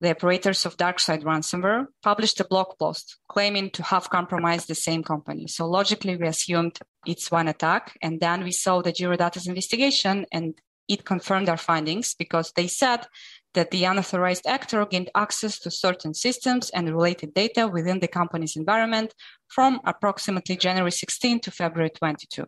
the 0.00 0.10
operators 0.10 0.66
of 0.66 0.76
DarkSide 0.76 1.22
ransomware 1.22 1.86
published 2.02 2.40
a 2.40 2.44
blog 2.44 2.78
post 2.78 3.18
claiming 3.28 3.70
to 3.70 3.82
have 3.82 4.10
compromised 4.10 4.68
the 4.68 4.74
same 4.74 5.02
company. 5.02 5.46
So 5.46 5.66
logically, 5.66 6.16
we 6.16 6.26
assumed 6.26 6.78
it's 7.06 7.30
one 7.30 7.48
attack. 7.48 7.96
And 8.02 8.20
then 8.20 8.44
we 8.44 8.52
saw 8.52 8.82
the 8.82 8.92
Gyrodata's 8.92 9.46
investigation 9.46 10.26
and 10.32 10.54
it 10.88 11.04
confirmed 11.04 11.48
our 11.48 11.56
findings 11.56 12.14
because 12.14 12.52
they 12.52 12.68
said 12.68 13.06
that 13.54 13.70
the 13.70 13.84
unauthorized 13.84 14.46
actor 14.46 14.84
gained 14.84 15.10
access 15.14 15.58
to 15.60 15.70
certain 15.70 16.12
systems 16.14 16.70
and 16.70 16.90
related 16.90 17.32
data 17.32 17.66
within 17.66 18.00
the 18.00 18.08
company's 18.08 18.54
environment 18.54 19.14
from 19.48 19.80
approximately 19.84 20.56
January 20.56 20.92
16 20.92 21.40
to 21.40 21.50
February 21.50 21.90
22. 21.90 22.44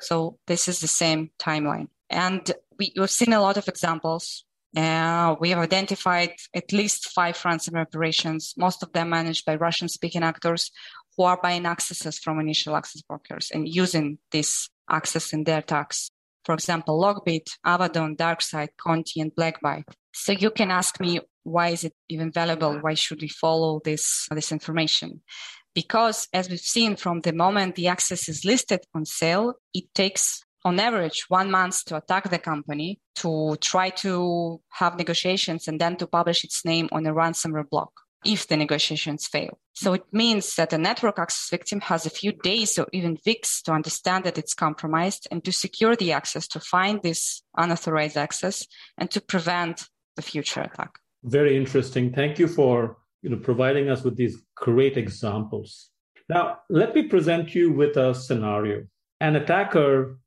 So 0.00 0.38
this 0.46 0.68
is 0.68 0.80
the 0.80 0.88
same 0.88 1.30
timeline. 1.38 1.88
And 2.10 2.50
we, 2.78 2.92
have 2.96 3.10
seen 3.10 3.32
a 3.32 3.40
lot 3.40 3.56
of 3.56 3.68
examples. 3.68 4.44
Uh, 4.76 5.36
we 5.40 5.50
have 5.50 5.58
identified 5.58 6.32
at 6.54 6.72
least 6.72 7.10
five 7.10 7.36
ransomware 7.38 7.82
operations, 7.82 8.54
most 8.56 8.82
of 8.82 8.92
them 8.92 9.10
managed 9.10 9.44
by 9.44 9.54
Russian 9.54 9.88
speaking 9.88 10.22
actors 10.22 10.70
who 11.16 11.24
are 11.24 11.38
buying 11.40 11.66
accesses 11.66 12.18
from 12.18 12.40
initial 12.40 12.74
access 12.74 13.02
brokers 13.02 13.50
and 13.52 13.68
using 13.68 14.18
this 14.32 14.68
access 14.90 15.32
in 15.32 15.44
their 15.44 15.58
attacks. 15.58 16.10
For 16.44 16.54
example, 16.54 17.00
LockBit, 17.00 17.46
Avaddon, 17.64 18.16
DarkSide, 18.16 18.68
Conti, 18.78 19.20
and 19.20 19.32
Blackbyte. 19.34 19.84
So 20.12 20.32
you 20.32 20.50
can 20.50 20.70
ask 20.70 21.00
me, 21.00 21.20
why 21.42 21.68
is 21.68 21.84
it 21.84 21.94
even 22.08 22.32
valuable? 22.32 22.78
Why 22.80 22.94
should 22.94 23.22
we 23.22 23.28
follow 23.28 23.80
this, 23.84 24.26
this 24.30 24.52
information? 24.52 25.22
Because 25.74 26.28
as 26.32 26.48
we've 26.48 26.60
seen 26.60 26.96
from 26.96 27.20
the 27.20 27.32
moment 27.32 27.74
the 27.74 27.88
access 27.88 28.28
is 28.28 28.44
listed 28.44 28.80
on 28.94 29.04
sale, 29.04 29.54
it 29.72 29.84
takes 29.94 30.43
on 30.64 30.80
average 30.80 31.26
one 31.28 31.50
month 31.50 31.84
to 31.86 31.96
attack 31.96 32.30
the 32.30 32.38
company, 32.38 33.00
to 33.16 33.56
try 33.60 33.90
to 33.90 34.60
have 34.70 34.96
negotiations 34.96 35.68
and 35.68 35.80
then 35.80 35.96
to 35.96 36.06
publish 36.06 36.44
its 36.44 36.64
name 36.64 36.88
on 36.92 37.06
a 37.06 37.14
ransomware 37.14 37.68
block 37.68 37.92
if 38.24 38.48
the 38.48 38.56
negotiations 38.56 39.26
fail. 39.26 39.58
So 39.74 39.92
it 39.92 40.04
means 40.10 40.54
that 40.54 40.72
a 40.72 40.78
network 40.78 41.18
access 41.18 41.50
victim 41.50 41.80
has 41.82 42.06
a 42.06 42.10
few 42.10 42.32
days 42.32 42.78
or 42.78 42.86
even 42.92 43.18
weeks 43.26 43.60
to 43.62 43.72
understand 43.72 44.24
that 44.24 44.38
it's 44.38 44.54
compromised 44.54 45.28
and 45.30 45.44
to 45.44 45.52
secure 45.52 45.94
the 45.94 46.12
access 46.12 46.48
to 46.48 46.60
find 46.60 47.02
this 47.02 47.42
unauthorized 47.56 48.16
access 48.16 48.66
and 48.96 49.10
to 49.10 49.20
prevent 49.20 49.84
the 50.16 50.22
future 50.22 50.62
attack. 50.62 50.98
Very 51.22 51.56
interesting. 51.56 52.12
Thank 52.12 52.38
you 52.38 52.48
for 52.48 52.96
you 53.20 53.30
know, 53.30 53.36
providing 53.36 53.88
us 53.88 54.04
with 54.04 54.16
these 54.16 54.36
great 54.54 54.96
examples. 54.96 55.90
Now, 56.28 56.60
let 56.70 56.94
me 56.94 57.08
present 57.08 57.54
you 57.54 57.72
with 57.72 57.96
a 57.96 58.14
scenario. 58.14 58.86
An 59.20 59.36
attacker 59.36 60.18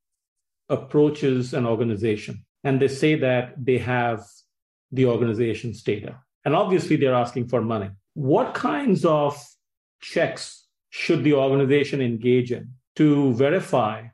approaches 0.70 1.54
an 1.54 1.66
organization 1.66 2.46
and 2.64 2.82
they 2.82 2.88
say 2.88 3.16
that 3.16 3.54
they 3.58 3.78
have 3.78 4.26
the 4.92 5.06
organization's 5.06 5.82
data. 5.84 6.20
And 6.46 6.56
obviously, 6.56 6.96
they're 6.96 7.14
asking 7.14 7.48
for 7.48 7.62
money. 7.62 7.90
What 8.14 8.54
kinds 8.54 9.06
of 9.06 9.38
checks 10.02 10.66
should 10.90 11.24
the 11.24 11.34
organization 11.34 12.02
engage 12.02 12.52
in 12.52 12.74
to 12.96 13.34
verify 13.34 14.08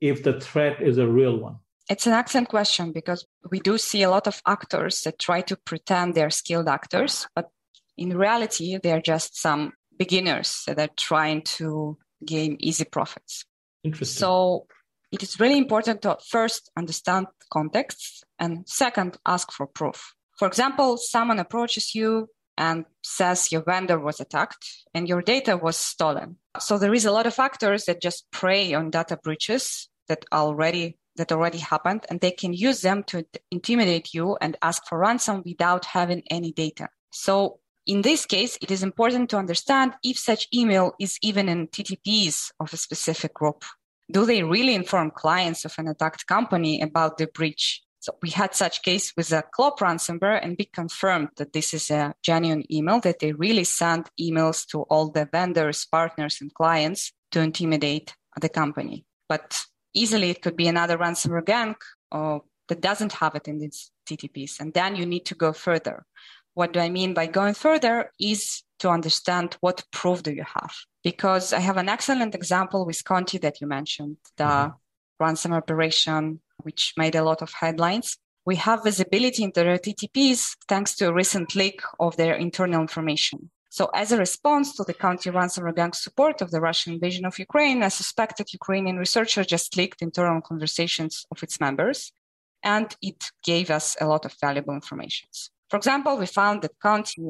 if 0.00 0.22
the 0.22 0.40
threat 0.40 0.80
is 0.80 0.98
a 0.98 1.06
real 1.06 1.36
one? 1.36 1.56
It's 1.88 2.06
an 2.06 2.12
excellent 2.12 2.48
question 2.48 2.92
because 2.92 3.26
we 3.50 3.58
do 3.58 3.76
see 3.76 4.02
a 4.02 4.10
lot 4.10 4.28
of 4.28 4.40
actors 4.46 5.02
that 5.02 5.18
try 5.18 5.40
to 5.42 5.56
pretend 5.56 6.14
they're 6.14 6.30
skilled 6.30 6.68
actors, 6.68 7.26
but 7.34 7.48
in 7.96 8.16
reality, 8.16 8.78
they're 8.80 9.02
just 9.02 9.36
some 9.36 9.72
beginners 9.98 10.62
that 10.66 10.78
are 10.78 10.94
trying 10.96 11.42
to 11.42 11.98
gain 12.24 12.56
easy 12.60 12.84
profits. 12.84 13.44
Interesting. 13.82 14.20
So 14.20 14.66
it 15.12 15.22
is 15.22 15.40
really 15.40 15.58
important 15.58 16.02
to 16.02 16.16
first 16.26 16.70
understand 16.76 17.26
context 17.52 18.24
and 18.38 18.68
second, 18.68 19.18
ask 19.26 19.52
for 19.52 19.66
proof. 19.66 20.14
For 20.38 20.48
example, 20.48 20.96
someone 20.96 21.38
approaches 21.38 21.94
you 21.94 22.28
and 22.56 22.84
says 23.02 23.52
your 23.52 23.62
vendor 23.62 23.98
was 23.98 24.20
attacked 24.20 24.64
and 24.94 25.08
your 25.08 25.22
data 25.22 25.56
was 25.56 25.76
stolen. 25.76 26.36
So 26.58 26.78
there 26.78 26.94
is 26.94 27.04
a 27.04 27.12
lot 27.12 27.26
of 27.26 27.34
factors 27.34 27.84
that 27.84 28.02
just 28.02 28.30
prey 28.30 28.72
on 28.74 28.90
data 28.90 29.18
breaches 29.22 29.88
that 30.08 30.24
already 30.32 30.96
that 31.16 31.32
already 31.32 31.58
happened 31.58 32.06
and 32.08 32.20
they 32.20 32.30
can 32.30 32.52
use 32.52 32.80
them 32.80 33.02
to 33.02 33.26
intimidate 33.50 34.14
you 34.14 34.38
and 34.40 34.56
ask 34.62 34.86
for 34.86 34.98
ransom 34.98 35.42
without 35.44 35.84
having 35.84 36.22
any 36.30 36.52
data. 36.52 36.88
So 37.12 37.58
in 37.86 38.02
this 38.02 38.24
case, 38.24 38.56
it 38.62 38.70
is 38.70 38.82
important 38.82 39.30
to 39.30 39.36
understand 39.36 39.94
if 40.04 40.18
such 40.18 40.48
email 40.54 40.92
is 41.00 41.18
even 41.22 41.48
in 41.48 41.66
TTPs 41.68 42.52
of 42.60 42.72
a 42.72 42.76
specific 42.76 43.34
group 43.34 43.64
do 44.10 44.26
they 44.26 44.42
really 44.42 44.74
inform 44.74 45.10
clients 45.10 45.64
of 45.64 45.74
an 45.78 45.88
attacked 45.88 46.26
company 46.26 46.80
about 46.80 47.18
the 47.18 47.26
breach? 47.26 47.82
So 48.00 48.16
we 48.22 48.30
had 48.30 48.54
such 48.54 48.82
case 48.82 49.12
with 49.16 49.30
a 49.32 49.44
Clop 49.52 49.80
ransomware 49.80 50.42
and 50.42 50.56
we 50.58 50.64
confirmed 50.64 51.28
that 51.36 51.52
this 51.52 51.74
is 51.74 51.90
a 51.90 52.14
genuine 52.22 52.64
email, 52.72 53.00
that 53.00 53.18
they 53.18 53.32
really 53.32 53.64
sent 53.64 54.08
emails 54.18 54.66
to 54.68 54.82
all 54.82 55.10
the 55.10 55.28
vendors, 55.30 55.86
partners, 55.90 56.38
and 56.40 56.52
clients 56.54 57.12
to 57.32 57.40
intimidate 57.40 58.14
the 58.40 58.48
company. 58.48 59.04
But 59.28 59.60
easily 59.92 60.30
it 60.30 60.40
could 60.40 60.56
be 60.56 60.66
another 60.66 60.96
ransomware 60.96 61.44
gang 61.44 61.76
or 62.10 62.42
that 62.68 62.80
doesn't 62.80 63.12
have 63.12 63.34
it 63.34 63.48
in 63.48 63.62
its 63.62 63.90
TTPs. 64.08 64.60
And 64.60 64.72
then 64.72 64.96
you 64.96 65.04
need 65.04 65.26
to 65.26 65.34
go 65.34 65.52
further. 65.52 66.04
What 66.54 66.72
do 66.72 66.80
I 66.80 66.88
mean 66.88 67.12
by 67.12 67.26
going 67.26 67.54
further 67.54 68.12
is 68.18 68.62
to 68.78 68.88
understand 68.88 69.56
what 69.60 69.84
proof 69.92 70.22
do 70.22 70.32
you 70.32 70.44
have 70.44 70.74
because 71.02 71.52
I 71.52 71.60
have 71.60 71.76
an 71.76 71.88
excellent 71.88 72.34
example 72.34 72.84
with 72.86 73.04
Conti 73.04 73.38
that 73.38 73.60
you 73.60 73.66
mentioned, 73.66 74.16
the 74.36 74.44
mm-hmm. 74.44 75.24
ransom 75.24 75.52
operation, 75.52 76.40
which 76.62 76.92
made 76.96 77.14
a 77.14 77.24
lot 77.24 77.42
of 77.42 77.52
headlines. 77.52 78.18
We 78.44 78.56
have 78.56 78.84
visibility 78.84 79.42
into 79.44 79.60
their 79.60 79.78
TTPs 79.78 80.56
thanks 80.68 80.94
to 80.96 81.08
a 81.08 81.12
recent 81.12 81.54
leak 81.54 81.80
of 81.98 82.16
their 82.16 82.34
internal 82.34 82.80
information. 82.80 83.50
So, 83.72 83.88
as 83.94 84.10
a 84.10 84.18
response 84.18 84.74
to 84.76 84.84
the 84.84 84.94
Conti 84.94 85.30
ransomware 85.30 85.76
gang 85.76 85.92
support 85.92 86.42
of 86.42 86.50
the 86.50 86.60
Russian 86.60 86.94
invasion 86.94 87.24
of 87.24 87.38
Ukraine, 87.38 87.82
a 87.82 87.90
suspected 87.90 88.52
Ukrainian 88.52 88.96
researcher 88.96 89.44
just 89.44 89.76
leaked 89.76 90.02
internal 90.02 90.40
conversations 90.40 91.24
of 91.30 91.42
its 91.42 91.60
members. 91.60 92.12
and 92.62 92.94
it 93.00 93.24
gave 93.42 93.70
us 93.70 93.96
a 94.00 94.06
lot 94.06 94.24
of 94.24 94.34
valuable 94.40 94.74
information. 94.74 95.28
For 95.70 95.76
example, 95.76 96.16
we 96.16 96.26
found 96.26 96.62
that 96.62 96.78
Conti 96.82 97.22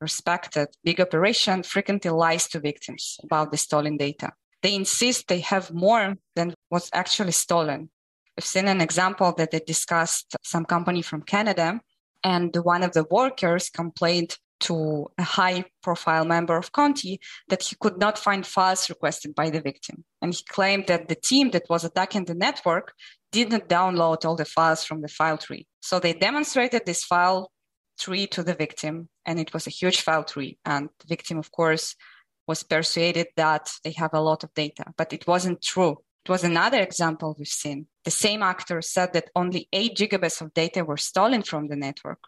respected 0.00 0.68
big 0.84 1.00
operation 1.00 1.62
frequently 1.62 2.10
lies 2.10 2.48
to 2.48 2.60
victims 2.60 3.18
about 3.22 3.50
the 3.50 3.56
stolen 3.56 3.96
data. 3.96 4.32
They 4.62 4.74
insist 4.74 5.28
they 5.28 5.40
have 5.40 5.72
more 5.72 6.16
than 6.34 6.54
was 6.70 6.90
actually 6.92 7.32
stolen. 7.32 7.90
We've 8.36 8.44
seen 8.44 8.68
an 8.68 8.80
example 8.80 9.32
that 9.38 9.50
they 9.50 9.60
discussed 9.60 10.36
some 10.42 10.64
company 10.64 11.02
from 11.02 11.22
Canada, 11.22 11.80
and 12.22 12.54
one 12.56 12.82
of 12.82 12.92
the 12.92 13.04
workers 13.10 13.70
complained 13.70 14.36
to 14.58 15.06
a 15.18 15.22
high 15.22 15.64
profile 15.82 16.24
member 16.24 16.56
of 16.56 16.72
Conti 16.72 17.20
that 17.48 17.62
he 17.62 17.76
could 17.78 17.98
not 17.98 18.18
find 18.18 18.46
files 18.46 18.88
requested 18.88 19.34
by 19.34 19.50
the 19.50 19.60
victim. 19.60 20.04
And 20.22 20.34
he 20.34 20.42
claimed 20.48 20.86
that 20.86 21.08
the 21.08 21.14
team 21.14 21.50
that 21.50 21.68
was 21.68 21.84
attacking 21.84 22.24
the 22.24 22.34
network 22.34 22.94
didn't 23.32 23.68
download 23.68 24.24
all 24.24 24.36
the 24.36 24.44
files 24.44 24.84
from 24.84 25.02
the 25.02 25.08
file 25.08 25.38
tree. 25.38 25.66
So 25.80 26.00
they 26.00 26.14
demonstrated 26.14 26.86
this 26.86 27.04
file 27.04 27.50
tree 27.98 28.26
to 28.28 28.42
the 28.42 28.54
victim, 28.54 29.08
and 29.24 29.38
it 29.38 29.52
was 29.52 29.66
a 29.66 29.70
huge 29.70 30.00
file 30.00 30.24
tree. 30.24 30.58
And 30.64 30.88
the 31.00 31.06
victim, 31.06 31.38
of 31.38 31.50
course, 31.52 31.96
was 32.46 32.62
persuaded 32.62 33.28
that 33.36 33.70
they 33.82 33.92
have 33.92 34.14
a 34.14 34.20
lot 34.20 34.44
of 34.44 34.54
data, 34.54 34.84
but 34.96 35.12
it 35.12 35.26
wasn't 35.26 35.62
true. 35.62 35.98
It 36.24 36.30
was 36.30 36.44
another 36.44 36.80
example 36.80 37.36
we've 37.38 37.48
seen. 37.48 37.86
The 38.04 38.10
same 38.10 38.42
actor 38.42 38.82
said 38.82 39.12
that 39.12 39.30
only 39.34 39.68
8 39.72 39.96
gigabytes 39.96 40.40
of 40.40 40.54
data 40.54 40.84
were 40.84 40.96
stolen 40.96 41.42
from 41.42 41.68
the 41.68 41.76
network. 41.76 42.18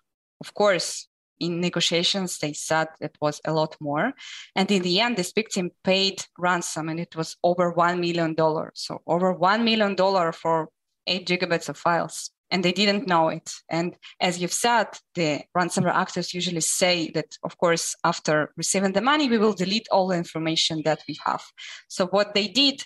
Of 0.41 0.55
course, 0.55 1.09
in 1.41 1.61
negotiations, 1.61 2.39
they 2.39 2.53
said 2.53 2.89
it 3.01 3.17
was 3.21 3.41
a 3.45 3.53
lot 3.53 3.77
more. 3.81 4.13
And 4.55 4.71
in 4.71 4.83
the 4.83 5.01
end, 5.01 5.17
this 5.17 5.33
victim 5.33 5.71
paid 5.85 6.25
ransom 6.37 6.89
and 6.89 7.01
it 7.01 7.15
was 7.17 7.37
over 7.43 7.73
$1 7.73 8.01
million. 8.01 8.37
So, 8.75 9.03
over 9.07 9.35
$1 9.35 9.65
million 9.65 9.97
for 10.33 10.69
eight 11.07 11.27
gigabytes 11.27 11.69
of 11.69 11.77
files. 11.77 12.31
And 12.51 12.65
they 12.65 12.73
didn't 12.73 13.07
know 13.07 13.29
it. 13.29 13.51
And 13.69 13.97
as 14.21 14.39
you've 14.39 14.53
said, 14.53 14.87
the 15.15 15.43
ransomware 15.57 15.95
actors 15.95 16.33
usually 16.33 16.63
say 16.63 17.11
that, 17.11 17.37
of 17.43 17.59
course, 17.59 17.95
after 18.05 18.53
receiving 18.57 18.93
the 18.93 19.03
money, 19.03 19.29
we 19.29 19.39
will 19.39 19.53
delete 19.53 19.87
all 19.91 20.09
the 20.09 20.17
information 20.17 20.83
that 20.85 21.03
we 21.07 21.19
have. 21.27 21.43
So, 21.89 22.07
what 22.07 22.35
they 22.35 22.49
did, 22.49 22.85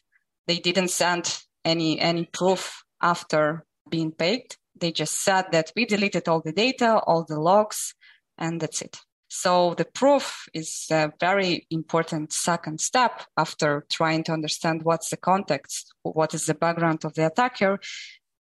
they 0.49 0.59
didn't 0.59 0.89
send 0.89 1.39
any, 1.65 2.01
any 2.01 2.25
proof 2.25 2.83
after 3.01 3.65
being 3.89 4.11
paid. 4.11 4.57
They 4.81 4.91
just 4.91 5.23
said 5.23 5.47
that 5.53 5.73
we 5.77 5.85
deleted 5.85 6.29
all 6.29 6.41
the 6.41 6.53
data, 6.53 6.99
all 7.07 7.25
the 7.25 7.39
logs, 7.39 7.95
and 8.39 8.61
that's 8.61 8.83
it. 8.83 8.99
So 9.35 9.73
the 9.73 9.87
proof 9.87 10.47
is 10.53 10.87
a 10.91 11.11
very 11.19 11.67
important 11.71 12.35
second 12.35 12.83
step 12.83 13.23
after 13.39 13.87
trying 13.91 14.25
to 14.25 14.33
understand 14.33 14.83
what's 14.83 15.09
the 15.09 15.17
context, 15.17 15.95
what 16.03 16.35
is 16.35 16.45
the 16.45 16.55
background 16.55 17.07
of 17.07 17.15
the 17.15 17.27
attacker. 17.29 17.79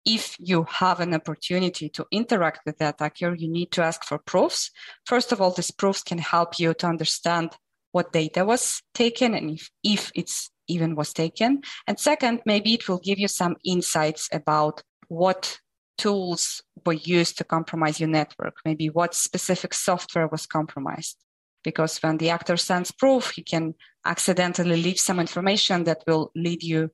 If 0.06 0.36
you 0.40 0.66
have 0.70 1.00
an 1.00 1.14
opportunity 1.14 1.90
to 1.90 2.06
interact 2.12 2.62
with 2.66 2.78
the 2.78 2.90
attacker, 2.90 3.36
you 3.36 3.50
need 3.50 3.72
to 3.74 3.84
ask 3.84 4.04
for 4.04 4.18
proofs. 4.18 4.72
First 5.06 5.32
of 5.32 5.42
all, 5.42 5.52
these 5.52 5.72
proofs 5.72 6.02
can 6.02 6.18
help 6.18 6.60
you 6.60 6.74
to 6.76 6.88
understand 6.88 7.52
what 7.92 8.14
data 8.14 8.46
was 8.46 8.82
taken 8.94 9.34
and 9.34 9.52
if, 9.52 9.70
if 9.84 10.12
it's 10.16 10.50
even 10.68 10.96
was 10.96 11.14
taken. 11.14 11.62
And 11.88 12.00
second, 12.00 12.42
maybe 12.46 12.74
it 12.74 12.88
will 12.88 13.00
give 13.00 13.20
you 13.20 13.28
some 13.28 13.56
insights 13.64 14.30
about 14.32 14.82
what 15.08 15.60
tools 15.98 16.64
were 16.86 16.94
used 16.94 17.38
to 17.38 17.44
compromise 17.44 18.00
your 18.00 18.10
network? 18.10 18.56
Maybe 18.66 18.90
what 18.90 19.14
specific 19.14 19.74
software 19.74 20.28
was 20.28 20.48
compromised? 20.48 21.18
Because 21.64 22.00
when 22.00 22.18
the 22.18 22.32
actor 22.32 22.58
sends 22.58 22.92
proof, 22.92 23.32
he 23.36 23.44
can 23.44 23.76
accidentally 24.06 24.82
leave 24.82 25.00
some 25.00 25.20
information 25.20 25.84
that 25.84 26.02
will 26.08 26.32
lead 26.36 26.64
you 26.64 26.90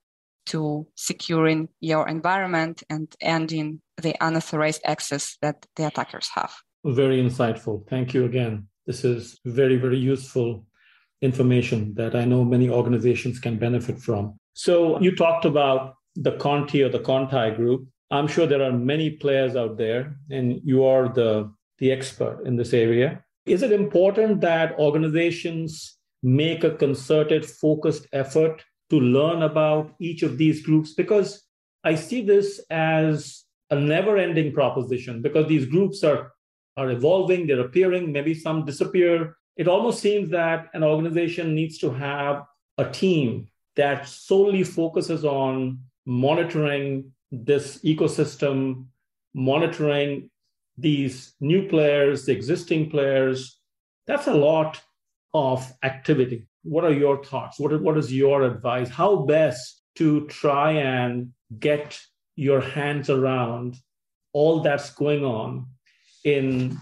to 0.47 0.87
securing 0.95 1.69
your 1.79 2.07
environment 2.07 2.83
and 2.89 3.13
ending 3.21 3.81
the 4.01 4.15
unauthorized 4.21 4.81
access 4.85 5.37
that 5.41 5.65
the 5.75 5.87
attackers 5.87 6.29
have. 6.35 6.53
Very 6.85 7.21
insightful. 7.21 7.87
Thank 7.89 8.13
you 8.13 8.25
again. 8.25 8.67
This 8.85 9.03
is 9.03 9.39
very, 9.45 9.77
very 9.77 9.97
useful 9.97 10.65
information 11.21 11.93
that 11.95 12.15
I 12.15 12.25
know 12.25 12.43
many 12.43 12.69
organizations 12.69 13.39
can 13.39 13.57
benefit 13.57 13.99
from. 13.99 14.39
So 14.53 14.99
you 15.01 15.15
talked 15.15 15.45
about 15.45 15.95
the 16.15 16.33
Conti 16.37 16.83
or 16.83 16.89
the 16.89 16.99
Conti 16.99 17.51
group. 17.51 17.87
I'm 18.09 18.27
sure 18.27 18.47
there 18.47 18.63
are 18.63 18.71
many 18.71 19.11
players 19.11 19.55
out 19.55 19.77
there, 19.77 20.15
and 20.31 20.61
you 20.63 20.85
are 20.85 21.09
the, 21.09 21.51
the 21.79 21.91
expert 21.91 22.45
in 22.45 22.55
this 22.55 22.73
area. 22.73 23.23
Is 23.45 23.63
it 23.63 23.71
important 23.71 24.41
that 24.41 24.77
organizations 24.79 25.97
make 26.23 26.63
a 26.63 26.71
concerted, 26.71 27.45
focused 27.45 28.07
effort 28.13 28.63
to 28.89 28.99
learn 28.99 29.43
about 29.43 29.93
each 29.99 30.23
of 30.23 30.37
these 30.37 30.61
groups? 30.61 30.93
Because 30.93 31.43
I 31.83 31.95
see 31.95 32.21
this 32.21 32.61
as 32.69 33.45
a 33.69 33.75
never 33.79 34.17
ending 34.17 34.53
proposition 34.53 35.21
because 35.21 35.47
these 35.47 35.65
groups 35.65 36.03
are, 36.03 36.33
are 36.77 36.91
evolving, 36.91 37.47
they're 37.47 37.61
appearing, 37.61 38.11
maybe 38.11 38.33
some 38.33 38.65
disappear. 38.65 39.35
It 39.57 39.67
almost 39.67 39.99
seems 39.99 40.29
that 40.29 40.67
an 40.73 40.83
organization 40.83 41.53
needs 41.55 41.77
to 41.79 41.91
have 41.91 42.43
a 42.77 42.89
team 42.89 43.47
that 43.75 44.07
solely 44.07 44.63
focuses 44.63 45.25
on 45.25 45.79
monitoring 46.05 47.11
this 47.31 47.79
ecosystem, 47.83 48.85
monitoring 49.33 50.29
these 50.77 51.33
new 51.39 51.67
players, 51.67 52.25
the 52.25 52.31
existing 52.31 52.89
players, 52.89 53.57
that's 54.07 54.27
a 54.27 54.33
lot 54.33 54.81
of 55.33 55.71
activity. 55.83 56.47
What 56.67 56.83
are 56.83 56.93
your 56.93 57.23
thoughts? 57.23 57.59
What, 57.59 57.81
what 57.81 57.97
is 57.97 58.13
your 58.13 58.43
advice? 58.43 58.89
How 58.89 59.17
best 59.17 59.81
to 59.95 60.27
try 60.27 60.71
and 60.71 61.31
get 61.59 61.99
your 62.35 62.61
hands 62.61 63.09
around 63.09 63.77
all 64.33 64.61
that's 64.61 64.89
going 64.91 65.23
on 65.23 65.67
in, 66.23 66.77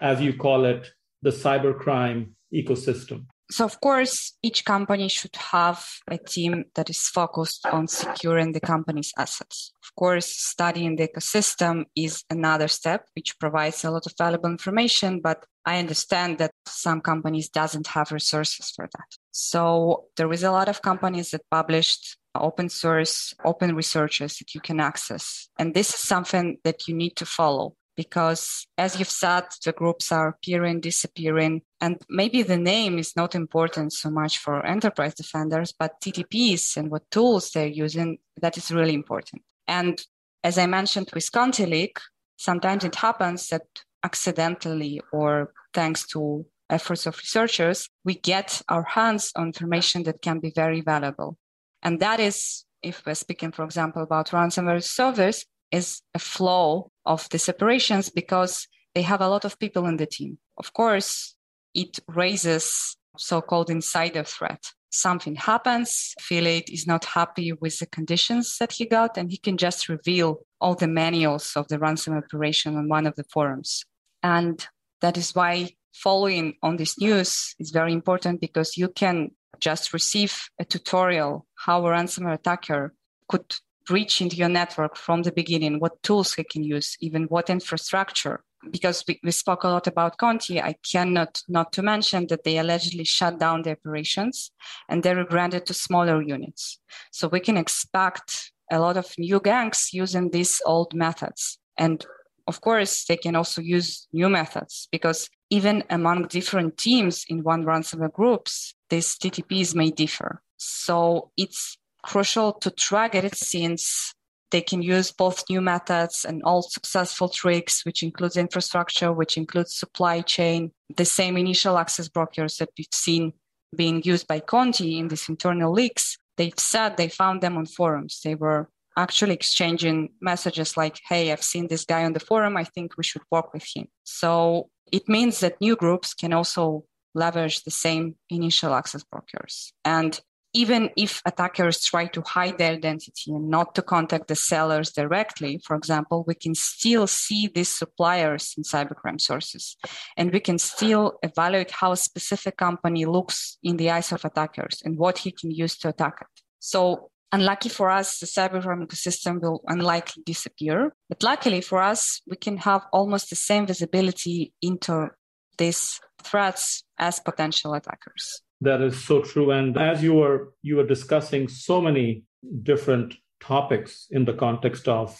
as 0.00 0.20
you 0.20 0.34
call 0.34 0.64
it, 0.64 0.90
the 1.22 1.30
cybercrime 1.30 2.32
ecosystem? 2.52 3.26
So, 3.50 3.64
of 3.64 3.80
course, 3.80 4.36
each 4.42 4.64
company 4.64 5.08
should 5.08 5.34
have 5.34 5.84
a 6.08 6.18
team 6.18 6.66
that 6.76 6.88
is 6.88 7.08
focused 7.08 7.66
on 7.66 7.88
securing 7.88 8.52
the 8.52 8.60
company's 8.60 9.12
assets. 9.18 9.72
Of 9.82 9.92
course, 9.96 10.26
studying 10.26 10.94
the 10.94 11.08
ecosystem 11.08 11.86
is 11.96 12.22
another 12.30 12.68
step, 12.68 13.06
which 13.16 13.36
provides 13.40 13.84
a 13.84 13.90
lot 13.90 14.06
of 14.06 14.14
valuable 14.16 14.50
information, 14.50 15.20
but 15.20 15.44
I 15.66 15.78
understand 15.80 16.38
that 16.38 16.52
some 16.64 17.00
companies 17.00 17.48
doesn't 17.48 17.88
have 17.88 18.12
resources 18.12 18.70
for 18.70 18.88
that. 18.92 19.19
So 19.32 20.06
there 20.16 20.32
is 20.32 20.42
a 20.42 20.50
lot 20.50 20.68
of 20.68 20.82
companies 20.82 21.30
that 21.30 21.42
published 21.50 22.16
open 22.34 22.68
source, 22.68 23.34
open 23.44 23.74
resources 23.74 24.36
that 24.38 24.54
you 24.54 24.60
can 24.60 24.80
access. 24.80 25.48
And 25.58 25.74
this 25.74 25.90
is 25.90 26.00
something 26.00 26.58
that 26.64 26.86
you 26.88 26.94
need 26.94 27.16
to 27.16 27.26
follow 27.26 27.74
because 27.96 28.66
as 28.78 28.98
you've 28.98 29.10
said, 29.10 29.44
the 29.64 29.72
groups 29.72 30.10
are 30.10 30.28
appearing, 30.28 30.80
disappearing, 30.80 31.60
and 31.82 32.00
maybe 32.08 32.42
the 32.42 32.56
name 32.56 32.98
is 32.98 33.14
not 33.14 33.34
important 33.34 33.92
so 33.92 34.08
much 34.08 34.38
for 34.38 34.64
enterprise 34.64 35.14
defenders, 35.14 35.74
but 35.78 36.00
TTPs 36.00 36.78
and 36.78 36.90
what 36.90 37.10
tools 37.10 37.50
they're 37.50 37.66
using, 37.66 38.18
that 38.40 38.56
is 38.56 38.70
really 38.70 38.94
important. 38.94 39.42
And 39.66 40.00
as 40.42 40.56
I 40.56 40.66
mentioned 40.66 41.10
with 41.12 41.30
ContiLeak, 41.30 41.98
sometimes 42.38 42.84
it 42.84 42.94
happens 42.94 43.48
that 43.48 43.66
accidentally 44.02 45.02
or 45.12 45.52
thanks 45.74 46.06
to 46.08 46.46
efforts 46.70 47.06
of 47.06 47.16
researchers, 47.18 47.88
we 48.04 48.14
get 48.14 48.62
our 48.68 48.84
hands 48.84 49.32
on 49.36 49.46
information 49.46 50.04
that 50.04 50.22
can 50.22 50.38
be 50.38 50.52
very 50.54 50.80
valuable. 50.80 51.36
And 51.82 52.00
that 52.00 52.20
is, 52.20 52.64
if 52.82 53.04
we're 53.04 53.14
speaking, 53.14 53.52
for 53.52 53.64
example, 53.64 54.02
about 54.02 54.30
ransomware 54.30 54.82
servers, 54.82 55.44
is 55.70 56.02
a 56.14 56.18
flow 56.18 56.90
of 57.06 57.28
the 57.30 57.38
separations 57.38 58.10
because 58.10 58.66
they 58.94 59.02
have 59.02 59.20
a 59.20 59.28
lot 59.28 59.44
of 59.44 59.58
people 59.58 59.86
in 59.86 59.96
the 59.96 60.06
team. 60.06 60.38
Of 60.58 60.72
course, 60.72 61.36
it 61.74 61.98
raises 62.08 62.96
so-called 63.16 63.70
insider 63.70 64.24
threat. 64.24 64.62
Something 64.92 65.36
happens, 65.36 66.14
affiliate 66.18 66.68
is 66.68 66.86
not 66.86 67.04
happy 67.04 67.52
with 67.52 67.78
the 67.78 67.86
conditions 67.86 68.56
that 68.58 68.72
he 68.72 68.86
got, 68.86 69.16
and 69.16 69.30
he 69.30 69.36
can 69.36 69.56
just 69.56 69.88
reveal 69.88 70.40
all 70.60 70.74
the 70.74 70.88
manuals 70.88 71.52
of 71.54 71.68
the 71.68 71.78
ransom 71.78 72.14
operation 72.16 72.76
on 72.76 72.88
one 72.88 73.06
of 73.06 73.14
the 73.14 73.24
forums. 73.32 73.84
And 74.22 74.66
that 75.00 75.16
is 75.16 75.34
why 75.34 75.70
following 75.92 76.54
on 76.62 76.76
this 76.76 76.98
news 76.98 77.54
is 77.58 77.70
very 77.70 77.92
important 77.92 78.40
because 78.40 78.76
you 78.76 78.88
can 78.88 79.30
just 79.60 79.92
receive 79.92 80.48
a 80.58 80.64
tutorial 80.64 81.46
how 81.54 81.84
a 81.86 81.90
ransomware 81.90 82.34
attacker 82.34 82.94
could 83.28 83.54
breach 83.86 84.20
into 84.20 84.36
your 84.36 84.48
network 84.48 84.96
from 84.96 85.22
the 85.22 85.32
beginning, 85.32 85.80
what 85.80 86.02
tools 86.02 86.34
he 86.34 86.44
can 86.44 86.62
use, 86.62 86.96
even 87.00 87.24
what 87.24 87.50
infrastructure. 87.50 88.44
Because 88.70 89.02
we, 89.08 89.18
we 89.24 89.30
spoke 89.30 89.64
a 89.64 89.68
lot 89.68 89.86
about 89.86 90.18
Conti, 90.18 90.60
I 90.60 90.74
cannot 90.92 91.40
not 91.48 91.72
to 91.72 91.82
mention 91.82 92.26
that 92.28 92.44
they 92.44 92.58
allegedly 92.58 93.04
shut 93.04 93.38
down 93.40 93.62
the 93.62 93.72
operations 93.72 94.52
and 94.88 95.02
they 95.02 95.14
rebranded 95.14 95.66
to 95.66 95.74
smaller 95.74 96.22
units. 96.22 96.78
So 97.10 97.26
we 97.26 97.40
can 97.40 97.56
expect 97.56 98.52
a 98.70 98.78
lot 98.78 98.96
of 98.96 99.12
new 99.18 99.40
gangs 99.40 99.88
using 99.92 100.30
these 100.30 100.60
old 100.66 100.94
methods. 100.94 101.58
And 101.78 102.04
of 102.46 102.60
course, 102.60 103.06
they 103.06 103.16
can 103.16 103.34
also 103.34 103.62
use 103.62 104.06
new 104.12 104.28
methods 104.28 104.88
because 104.92 105.28
even 105.50 105.84
among 105.90 106.28
different 106.28 106.78
teams 106.78 107.24
in 107.28 107.42
one 107.42 107.64
ransomware 107.64 108.12
groups, 108.12 108.74
these 108.88 109.16
TTPs 109.16 109.74
may 109.74 109.90
differ. 109.90 110.42
So 110.56 111.30
it's 111.36 111.76
crucial 112.02 112.52
to 112.54 112.70
track 112.70 113.14
it 113.14 113.34
since 113.34 114.14
they 114.50 114.60
can 114.60 114.82
use 114.82 115.12
both 115.12 115.44
new 115.48 115.60
methods 115.60 116.24
and 116.24 116.42
all 116.42 116.62
successful 116.62 117.28
tricks, 117.28 117.84
which 117.84 118.02
includes 118.02 118.36
infrastructure, 118.36 119.12
which 119.12 119.36
includes 119.36 119.76
supply 119.76 120.22
chain, 120.22 120.72
the 120.96 121.04
same 121.04 121.36
initial 121.36 121.78
access 121.78 122.08
brokers 122.08 122.56
that 122.56 122.70
we've 122.76 122.86
seen 122.92 123.32
being 123.76 124.02
used 124.02 124.26
by 124.26 124.40
Conti 124.40 124.98
in 124.98 125.08
these 125.08 125.28
internal 125.28 125.72
leaks. 125.72 126.16
They've 126.36 126.58
said 126.58 126.96
they 126.96 127.08
found 127.08 127.40
them 127.40 127.56
on 127.56 127.66
forums. 127.66 128.20
They 128.24 128.34
were 128.34 128.68
actually 128.96 129.34
exchanging 129.34 130.10
messages 130.20 130.76
like, 130.76 130.98
Hey, 131.08 131.30
I've 131.30 131.42
seen 131.42 131.68
this 131.68 131.84
guy 131.84 132.04
on 132.04 132.12
the 132.12 132.20
forum. 132.20 132.56
I 132.56 132.64
think 132.64 132.96
we 132.96 133.04
should 133.04 133.22
work 133.30 133.54
with 133.54 133.64
him. 133.72 133.86
So 134.02 134.68
it 134.92 135.08
means 135.08 135.40
that 135.40 135.60
new 135.60 135.76
groups 135.76 136.14
can 136.14 136.32
also 136.32 136.84
leverage 137.14 137.64
the 137.64 137.70
same 137.70 138.16
initial 138.28 138.74
access 138.74 139.04
brokers. 139.04 139.72
And 139.84 140.20
even 140.52 140.90
if 140.96 141.22
attackers 141.24 141.84
try 141.84 142.06
to 142.06 142.22
hide 142.22 142.58
their 142.58 142.72
identity 142.72 143.32
and 143.32 143.48
not 143.48 143.74
to 143.76 143.82
contact 143.82 144.26
the 144.26 144.34
sellers 144.34 144.90
directly, 144.90 145.60
for 145.64 145.76
example, 145.76 146.24
we 146.26 146.34
can 146.34 146.54
still 146.56 147.06
see 147.06 147.46
these 147.46 147.68
suppliers 147.68 148.54
in 148.56 148.64
cybercrime 148.64 149.20
sources. 149.20 149.76
And 150.16 150.32
we 150.32 150.40
can 150.40 150.58
still 150.58 151.18
evaluate 151.22 151.70
how 151.70 151.92
a 151.92 151.96
specific 151.96 152.56
company 152.56 153.04
looks 153.04 153.58
in 153.62 153.76
the 153.76 153.90
eyes 153.90 154.10
of 154.10 154.24
attackers 154.24 154.82
and 154.84 154.98
what 154.98 155.18
he 155.18 155.30
can 155.30 155.52
use 155.52 155.76
to 155.78 155.88
attack 155.90 156.18
it. 156.20 156.42
So 156.58 157.10
unlucky 157.32 157.68
for 157.68 157.90
us, 157.90 158.18
the 158.18 158.26
cybercrime 158.26 158.86
ecosystem 158.86 159.40
will 159.40 159.62
unlikely 159.66 160.22
disappear. 160.24 160.92
But 161.08 161.22
luckily 161.22 161.60
for 161.60 161.80
us, 161.82 162.20
we 162.26 162.36
can 162.36 162.58
have 162.58 162.86
almost 162.92 163.30
the 163.30 163.36
same 163.36 163.66
visibility 163.66 164.52
into 164.62 165.10
these 165.58 166.00
threats 166.22 166.84
as 166.98 167.20
potential 167.20 167.74
attackers. 167.74 168.42
That 168.60 168.82
is 168.82 169.02
so 169.02 169.22
true. 169.22 169.50
And 169.50 169.76
as 169.78 170.02
you 170.02 170.14
were 170.14 170.52
you 170.62 170.76
were 170.76 170.86
discussing 170.86 171.48
so 171.48 171.80
many 171.80 172.24
different 172.62 173.14
topics 173.40 174.06
in 174.10 174.24
the 174.24 174.34
context 174.34 174.88
of 174.88 175.18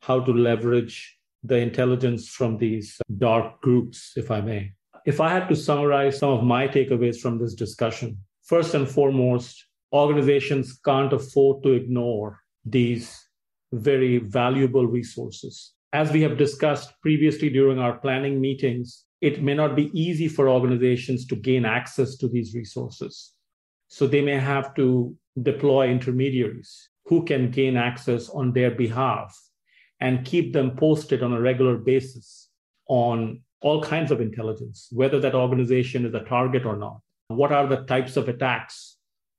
how 0.00 0.20
to 0.20 0.32
leverage 0.32 1.18
the 1.42 1.56
intelligence 1.56 2.28
from 2.28 2.58
these 2.58 2.98
dark 3.18 3.60
groups, 3.60 4.12
if 4.16 4.30
I 4.30 4.40
may. 4.40 4.72
If 5.06 5.20
I 5.20 5.30
had 5.30 5.48
to 5.48 5.56
summarize 5.56 6.18
some 6.18 6.30
of 6.30 6.42
my 6.44 6.68
takeaways 6.68 7.18
from 7.20 7.38
this 7.38 7.54
discussion, 7.54 8.18
first 8.44 8.74
and 8.74 8.88
foremost, 8.88 9.64
organizations 9.92 10.78
can't 10.84 11.12
afford 11.12 11.62
to 11.62 11.72
ignore 11.72 12.40
these 12.64 13.18
very 13.72 14.18
valuable 14.18 14.86
resources. 14.86 15.72
As 15.92 16.12
we 16.12 16.22
have 16.22 16.38
discussed 16.38 16.92
previously 17.02 17.50
during 17.50 17.78
our 17.78 17.98
planning 17.98 18.40
meetings, 18.40 19.04
it 19.20 19.42
may 19.42 19.54
not 19.54 19.76
be 19.76 19.90
easy 19.98 20.28
for 20.28 20.48
organizations 20.48 21.26
to 21.26 21.36
gain 21.36 21.64
access 21.64 22.16
to 22.16 22.28
these 22.28 22.54
resources. 22.54 23.32
So 23.88 24.06
they 24.06 24.22
may 24.22 24.38
have 24.38 24.74
to 24.76 25.14
deploy 25.42 25.88
intermediaries 25.88 26.88
who 27.06 27.24
can 27.24 27.50
gain 27.50 27.76
access 27.76 28.28
on 28.28 28.52
their 28.52 28.70
behalf 28.70 29.36
and 30.00 30.24
keep 30.24 30.52
them 30.52 30.76
posted 30.76 31.22
on 31.22 31.32
a 31.32 31.40
regular 31.40 31.76
basis 31.76 32.48
on 32.88 33.42
all 33.60 33.82
kinds 33.82 34.10
of 34.10 34.20
intelligence, 34.20 34.88
whether 34.90 35.20
that 35.20 35.34
organization 35.34 36.06
is 36.06 36.14
a 36.14 36.20
target 36.20 36.64
or 36.64 36.76
not. 36.76 37.00
What 37.28 37.52
are 37.52 37.66
the 37.66 37.84
types 37.84 38.16
of 38.16 38.28
attacks 38.28 38.89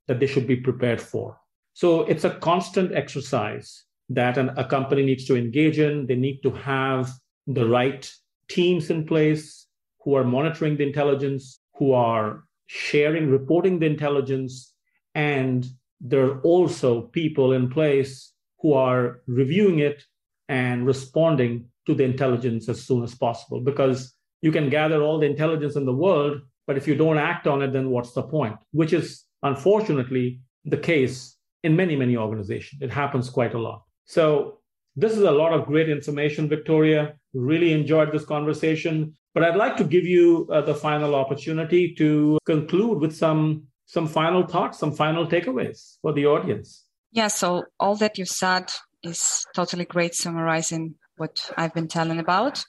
that 0.08 0.20
they 0.20 0.28
should 0.28 0.48
be 0.48 0.56
prepared 0.56 1.02
for? 1.02 1.38
So 1.74 2.04
it's 2.04 2.24
a 2.24 2.36
constant 2.36 2.94
exercise 2.94 3.86
that 4.10 4.38
an, 4.38 4.50
a 4.58 4.66
company 4.66 5.04
needs 5.04 5.26
to 5.26 5.38
engage 5.38 5.80
in. 5.80 6.08
They 6.08 6.16
need 6.16 6.42
to 6.44 6.52
have 6.52 7.12
the 7.48 7.68
right 7.68 8.12
teams 8.50 8.90
in 8.90 9.06
place 9.06 9.68
who 10.04 10.16
are 10.16 10.24
monitoring 10.24 10.78
the 10.78 10.86
intelligence, 10.86 11.60
who 11.76 11.94
are 11.94 12.44
sharing, 12.68 13.30
reporting 13.30 13.80
the 13.80 13.86
intelligence, 13.86 14.74
and 15.16 15.66
there 16.00 16.26
are 16.26 16.42
also 16.42 17.02
people 17.02 17.54
in 17.54 17.70
place 17.70 18.34
who 18.60 18.74
are 18.74 19.22
reviewing 19.28 19.80
it 19.80 20.04
and 20.50 20.86
responding 20.86 21.66
to 21.86 21.94
the 21.94 22.04
intelligence 22.04 22.70
as 22.70 22.84
soon 22.84 23.04
as 23.04 23.16
possible. 23.16 23.60
Because 23.62 24.14
you 24.42 24.52
can 24.52 24.70
gather 24.70 25.02
all 25.02 25.20
the 25.20 25.26
intelligence 25.26 25.76
in 25.76 25.86
the 25.86 25.94
world, 25.94 26.42
but 26.68 26.78
if 26.78 26.88
you 26.88 26.96
don't 26.96 27.18
act 27.18 27.48
on 27.48 27.62
it, 27.62 27.74
then 27.74 27.90
what's 27.90 28.14
the 28.14 28.24
point? 28.24 28.58
Which 28.72 28.94
is 28.94 29.24
unfortunately 29.44 30.42
the 30.66 30.78
case 30.78 31.36
in 31.64 31.76
many, 31.76 31.96
many 31.96 32.18
organizations. 32.18 32.82
It 32.82 32.92
happens 32.92 33.30
quite 33.30 33.54
a 33.54 33.60
lot. 33.60 33.84
So, 34.06 34.60
this 34.98 35.14
is 35.14 35.24
a 35.24 35.32
lot 35.32 35.54
of 35.54 35.66
great 35.68 35.88
information, 35.88 36.50
Victoria. 36.50 37.14
Really 37.34 37.72
enjoyed 37.72 38.12
this 38.12 38.26
conversation. 38.26 39.14
But 39.34 39.44
I'd 39.44 39.56
like 39.56 39.78
to 39.78 39.86
give 39.86 40.06
you 40.06 40.50
uh, 40.52 40.62
the 40.62 40.76
final 40.76 41.16
opportunity 41.16 41.96
to 41.96 42.38
conclude 42.46 43.00
with 43.00 43.16
some 43.16 43.68
some 43.86 44.08
final 44.08 44.46
thoughts, 44.46 44.80
some 44.80 44.92
final 44.92 45.28
takeaways 45.28 45.98
for 46.02 46.14
the 46.14 46.26
audience. 46.26 46.86
Yeah, 47.12 47.28
so 47.28 47.64
all 47.80 47.96
that 47.98 48.18
you 48.18 48.26
said 48.26 48.72
is 49.04 49.46
totally 49.54 49.86
great 49.86 50.16
summarizing 50.16 50.96
what 51.18 51.52
I've 51.58 51.74
been 51.74 51.88
telling 51.88 52.20
about. 52.20 52.64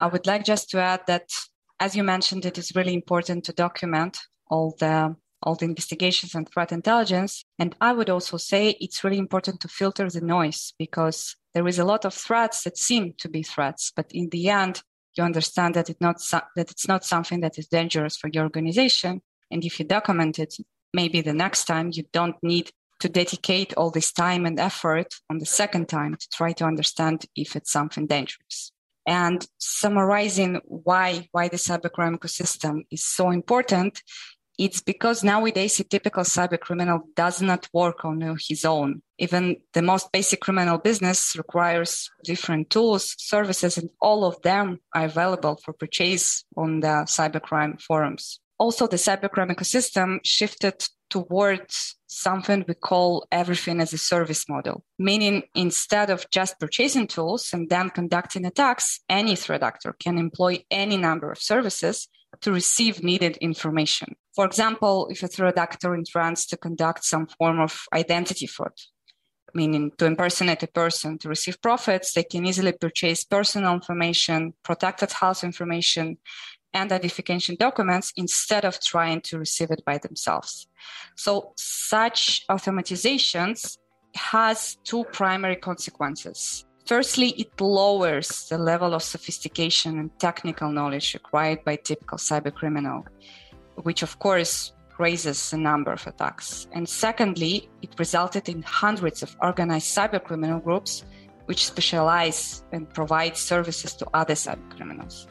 I 0.00 0.06
would 0.06 0.26
like 0.26 0.44
just 0.44 0.70
to 0.70 0.80
add 0.80 1.00
that 1.06 1.28
as 1.80 1.96
you 1.96 2.02
mentioned, 2.02 2.46
it 2.46 2.56
is 2.56 2.74
really 2.74 2.94
important 2.94 3.44
to 3.44 3.52
document 3.52 4.18
all 4.48 4.74
the 4.78 5.16
all 5.44 5.54
the 5.54 5.66
investigations 5.66 6.34
and 6.34 6.48
threat 6.48 6.72
intelligence. 6.72 7.44
And 7.58 7.76
I 7.80 7.92
would 7.92 8.10
also 8.10 8.36
say 8.36 8.76
it's 8.80 9.04
really 9.04 9.18
important 9.18 9.60
to 9.60 9.68
filter 9.68 10.08
the 10.08 10.20
noise 10.20 10.74
because 10.78 11.36
there 11.54 11.68
is 11.68 11.78
a 11.78 11.84
lot 11.84 12.04
of 12.04 12.14
threats 12.14 12.64
that 12.64 12.76
seem 12.76 13.14
to 13.18 13.28
be 13.28 13.42
threats, 13.42 13.92
but 13.94 14.06
in 14.10 14.28
the 14.30 14.48
end, 14.48 14.82
you 15.16 15.22
understand 15.22 15.74
that, 15.74 15.88
it 15.88 16.00
not, 16.00 16.16
that 16.56 16.70
it's 16.70 16.88
not 16.88 17.04
something 17.04 17.40
that 17.40 17.58
is 17.58 17.68
dangerous 17.68 18.16
for 18.16 18.28
your 18.32 18.42
organization. 18.42 19.22
And 19.50 19.64
if 19.64 19.78
you 19.78 19.84
document 19.84 20.40
it, 20.40 20.56
maybe 20.92 21.20
the 21.20 21.32
next 21.32 21.66
time 21.66 21.90
you 21.92 22.04
don't 22.12 22.36
need 22.42 22.70
to 23.00 23.08
dedicate 23.08 23.74
all 23.74 23.90
this 23.90 24.12
time 24.12 24.46
and 24.46 24.58
effort 24.58 25.14
on 25.30 25.38
the 25.38 25.46
second 25.46 25.88
time 25.88 26.16
to 26.16 26.28
try 26.32 26.52
to 26.52 26.64
understand 26.64 27.26
if 27.36 27.54
it's 27.54 27.70
something 27.70 28.06
dangerous. 28.06 28.72
And 29.06 29.46
summarizing 29.58 30.60
why, 30.64 31.28
why 31.32 31.48
the 31.48 31.58
cybercrime 31.58 32.16
ecosystem 32.16 32.86
is 32.90 33.04
so 33.04 33.30
important 33.30 34.02
it's 34.58 34.80
because 34.80 35.24
nowadays 35.24 35.80
a 35.80 35.84
typical 35.84 36.22
cyber 36.22 36.58
criminal 36.58 37.08
does 37.16 37.42
not 37.42 37.68
work 37.72 38.04
on 38.04 38.36
his 38.48 38.64
own. 38.64 39.02
Even 39.18 39.56
the 39.72 39.82
most 39.82 40.12
basic 40.12 40.40
criminal 40.40 40.78
business 40.78 41.34
requires 41.36 42.10
different 42.24 42.70
tools, 42.70 43.14
services, 43.18 43.78
and 43.78 43.90
all 44.00 44.24
of 44.24 44.40
them 44.42 44.78
are 44.94 45.06
available 45.06 45.58
for 45.62 45.72
purchase 45.72 46.44
on 46.56 46.80
the 46.80 47.04
cybercrime 47.06 47.80
forums. 47.80 48.40
Also, 48.58 48.86
the 48.86 48.96
cybercrime 48.96 49.50
ecosystem 49.50 50.20
shifted 50.24 50.86
towards 51.10 51.96
something 52.06 52.64
we 52.66 52.74
call 52.74 53.26
everything 53.32 53.80
as 53.80 53.92
a 53.92 53.98
service 53.98 54.48
model, 54.48 54.84
meaning 54.98 55.42
instead 55.54 56.10
of 56.10 56.28
just 56.30 56.58
purchasing 56.60 57.06
tools 57.06 57.50
and 57.52 57.68
then 57.68 57.90
conducting 57.90 58.46
attacks, 58.46 59.00
any 59.08 59.34
threat 59.34 59.62
actor 59.62 59.94
can 59.98 60.18
employ 60.18 60.64
any 60.70 60.96
number 60.96 61.30
of 61.32 61.38
services 61.38 62.08
to 62.40 62.52
receive 62.52 63.02
needed 63.02 63.36
information. 63.38 64.14
For 64.34 64.44
example, 64.44 65.08
if 65.10 65.22
a 65.22 65.28
threat 65.28 65.58
actor 65.58 65.94
intends 65.94 66.46
to 66.46 66.56
conduct 66.56 67.04
some 67.04 67.26
form 67.26 67.60
of 67.60 67.82
identity 67.92 68.46
fraud, 68.46 68.72
meaning 69.54 69.92
to 69.98 70.06
impersonate 70.06 70.62
a 70.64 70.66
person 70.66 71.18
to 71.18 71.28
receive 71.28 71.62
profits, 71.62 72.12
they 72.12 72.24
can 72.24 72.44
easily 72.44 72.72
purchase 72.72 73.22
personal 73.22 73.74
information, 73.74 74.54
protected 74.64 75.12
house 75.12 75.44
information, 75.44 76.18
and 76.72 76.90
identification 76.90 77.54
documents 77.58 78.12
instead 78.16 78.64
of 78.64 78.80
trying 78.80 79.20
to 79.20 79.38
receive 79.38 79.70
it 79.70 79.84
by 79.84 79.98
themselves. 79.98 80.66
So 81.16 81.52
such 81.56 82.44
automatizations 82.50 83.78
has 84.16 84.76
two 84.82 85.04
primary 85.12 85.56
consequences. 85.56 86.64
Firstly, 86.86 87.30
it 87.30 87.60
lowers 87.60 88.46
the 88.50 88.58
level 88.58 88.92
of 88.92 89.02
sophistication 89.02 89.98
and 89.98 90.10
technical 90.18 90.70
knowledge 90.70 91.14
required 91.14 91.64
by 91.64 91.76
typical 91.76 92.18
cybercriminal, 92.18 93.04
which 93.82 94.02
of 94.02 94.18
course 94.18 94.72
raises 94.98 95.50
the 95.50 95.58
number 95.58 95.92
of 95.92 96.06
attacks. 96.06 96.68
And 96.72 96.88
secondly, 96.88 97.68
it 97.82 97.90
resulted 97.98 98.48
in 98.48 98.62
hundreds 98.62 99.22
of 99.22 99.36
organized 99.42 99.94
cybercriminal 99.96 100.62
groups 100.62 101.04
which 101.46 101.66
specialize 101.66 102.62
and 102.72 102.88
provide 102.94 103.36
services 103.36 103.94
to 103.94 104.06
other 104.14 104.34
cybercriminals. 104.34 105.26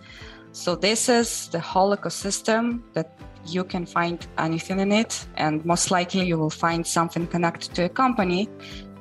So 0.51 0.75
this 0.75 1.09
is 1.09 1.47
the 1.49 1.59
whole 1.59 1.95
ecosystem 1.95 2.83
that 2.93 3.17
you 3.45 3.63
can 3.63 3.85
find 3.85 4.25
anything 4.37 4.79
in 4.79 4.91
it, 4.91 5.25
and 5.35 5.65
most 5.65 5.91
likely 5.91 6.25
you 6.25 6.37
will 6.37 6.51
find 6.51 6.85
something 6.85 7.27
connected 7.27 7.73
to 7.75 7.85
a 7.85 7.89
company. 7.89 8.47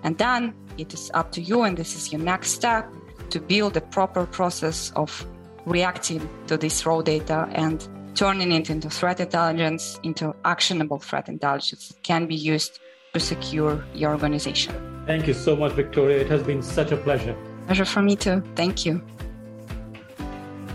And 0.03 0.17
then 0.19 0.55
it 0.79 0.95
is 0.95 1.11
up 1.15 1.31
to 1.33 1.43
you, 1.43 1.63
and 1.63 1.77
this 1.77 1.95
is 1.95 2.11
your 2.11 2.21
next 2.21 2.53
step 2.53 2.91
to 3.31 3.41
build 3.41 3.77
a 3.77 3.81
proper 3.81 4.27
process 4.27 4.91
of 4.97 5.27
reacting 5.67 6.29
to 6.47 6.57
this 6.57 6.85
raw 6.87 7.03
data 7.03 7.49
and 7.53 7.87
turning 8.15 8.53
it 8.53 8.71
into 8.71 8.91
threat 8.91 9.21
intelligence, 9.21 9.99
into 10.03 10.35
actionable 10.45 10.99
threat 10.99 11.29
intelligence 11.29 11.89
that 11.89 12.03
can 12.03 12.27
be 12.27 12.35
used 12.35 12.81
to 13.15 13.21
secure 13.21 13.85
your 13.95 14.13
organization. 14.13 14.75
Thank 15.07 15.27
you 15.27 15.35
so 15.35 15.57
much, 15.57 15.73
Victoria. 15.73 16.19
It 16.19 16.29
has 16.29 16.43
been 16.43 16.63
such 16.63 16.93
a 16.93 16.97
pleasure. 16.97 17.37
Pleasure 17.67 17.85
for 17.85 18.03
me 18.03 18.17
too. 18.17 18.43
Thank 18.55 18.87
you. 18.87 19.03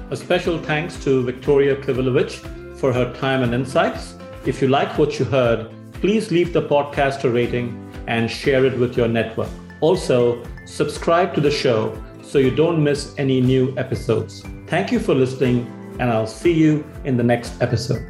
A 0.10 0.16
special 0.16 0.58
thanks 0.60 1.04
to 1.04 1.24
Victoria 1.24 1.76
Kivilevich 1.76 2.78
for 2.78 2.94
her 2.94 3.14
time 3.16 3.44
and 3.44 3.54
insights. 3.54 4.16
If 4.46 4.62
you 4.62 4.68
like 4.68 4.98
what 4.98 5.20
you 5.20 5.26
heard, 5.26 5.70
please 5.94 6.32
leave 6.32 6.54
the 6.54 6.62
podcast 6.62 7.24
a 7.24 7.30
rating 7.30 7.92
and 8.08 8.30
share 8.30 8.66
it 8.66 8.78
with 8.78 8.96
your 8.96 9.08
network. 9.08 9.50
Also, 9.82 10.44
subscribe 10.66 11.34
to 11.36 11.42
the 11.42 11.52
show 11.52 12.02
so 12.22 12.38
you 12.38 12.52
don't 12.52 12.84
miss 12.84 13.14
any 13.18 13.42
new 13.42 13.74
episodes. 13.78 14.44
Thank 14.68 14.92
you 14.92 15.00
for 15.00 15.14
listening, 15.14 15.66
and 16.00 16.12
I'll 16.12 16.28
see 16.28 16.54
you 16.54 16.86
in 17.04 17.18
the 17.18 17.24
next 17.24 17.62
episode. 17.62 18.06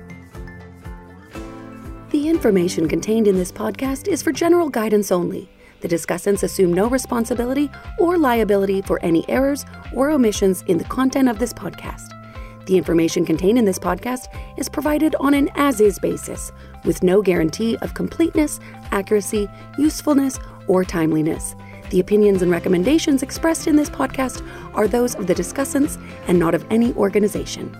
The 2.11 2.29
information 2.29 2.88
contained 2.88 3.27
in 3.27 3.35
this 3.35 3.51
podcast 3.51 4.07
is 4.07 4.23
for 4.23 4.31
general 4.31 4.69
guidance 4.69 5.11
only. 5.11 5.49
The 5.81 5.88
discussants 5.88 6.43
assume 6.43 6.73
no 6.73 6.89
responsibility 6.89 7.69
or 7.99 8.17
liability 8.17 8.81
for 8.81 8.99
any 9.03 9.27
errors 9.29 9.65
or 9.93 10.09
omissions 10.09 10.63
in 10.67 10.77
the 10.77 10.85
content 10.85 11.29
of 11.29 11.38
this 11.38 11.53
podcast. 11.53 12.13
The 12.65 12.77
information 12.77 13.25
contained 13.25 13.57
in 13.57 13.65
this 13.65 13.79
podcast 13.79 14.27
is 14.57 14.67
provided 14.67 15.15
on 15.19 15.33
an 15.33 15.49
as 15.55 15.79
is 15.79 15.99
basis, 15.99 16.51
with 16.83 17.03
no 17.03 17.21
guarantee 17.21 17.77
of 17.77 17.93
completeness, 17.93 18.59
accuracy, 18.91 19.47
usefulness, 19.77 20.39
or 20.67 20.83
timeliness. 20.83 21.55
The 21.89 21.99
opinions 21.99 22.41
and 22.41 22.51
recommendations 22.51 23.23
expressed 23.23 23.67
in 23.67 23.75
this 23.75 23.89
podcast 23.89 24.45
are 24.73 24.88
those 24.88 25.15
of 25.15 25.27
the 25.27 25.35
discussants 25.35 25.97
and 26.27 26.38
not 26.38 26.53
of 26.53 26.65
any 26.69 26.93
organization. 26.93 27.75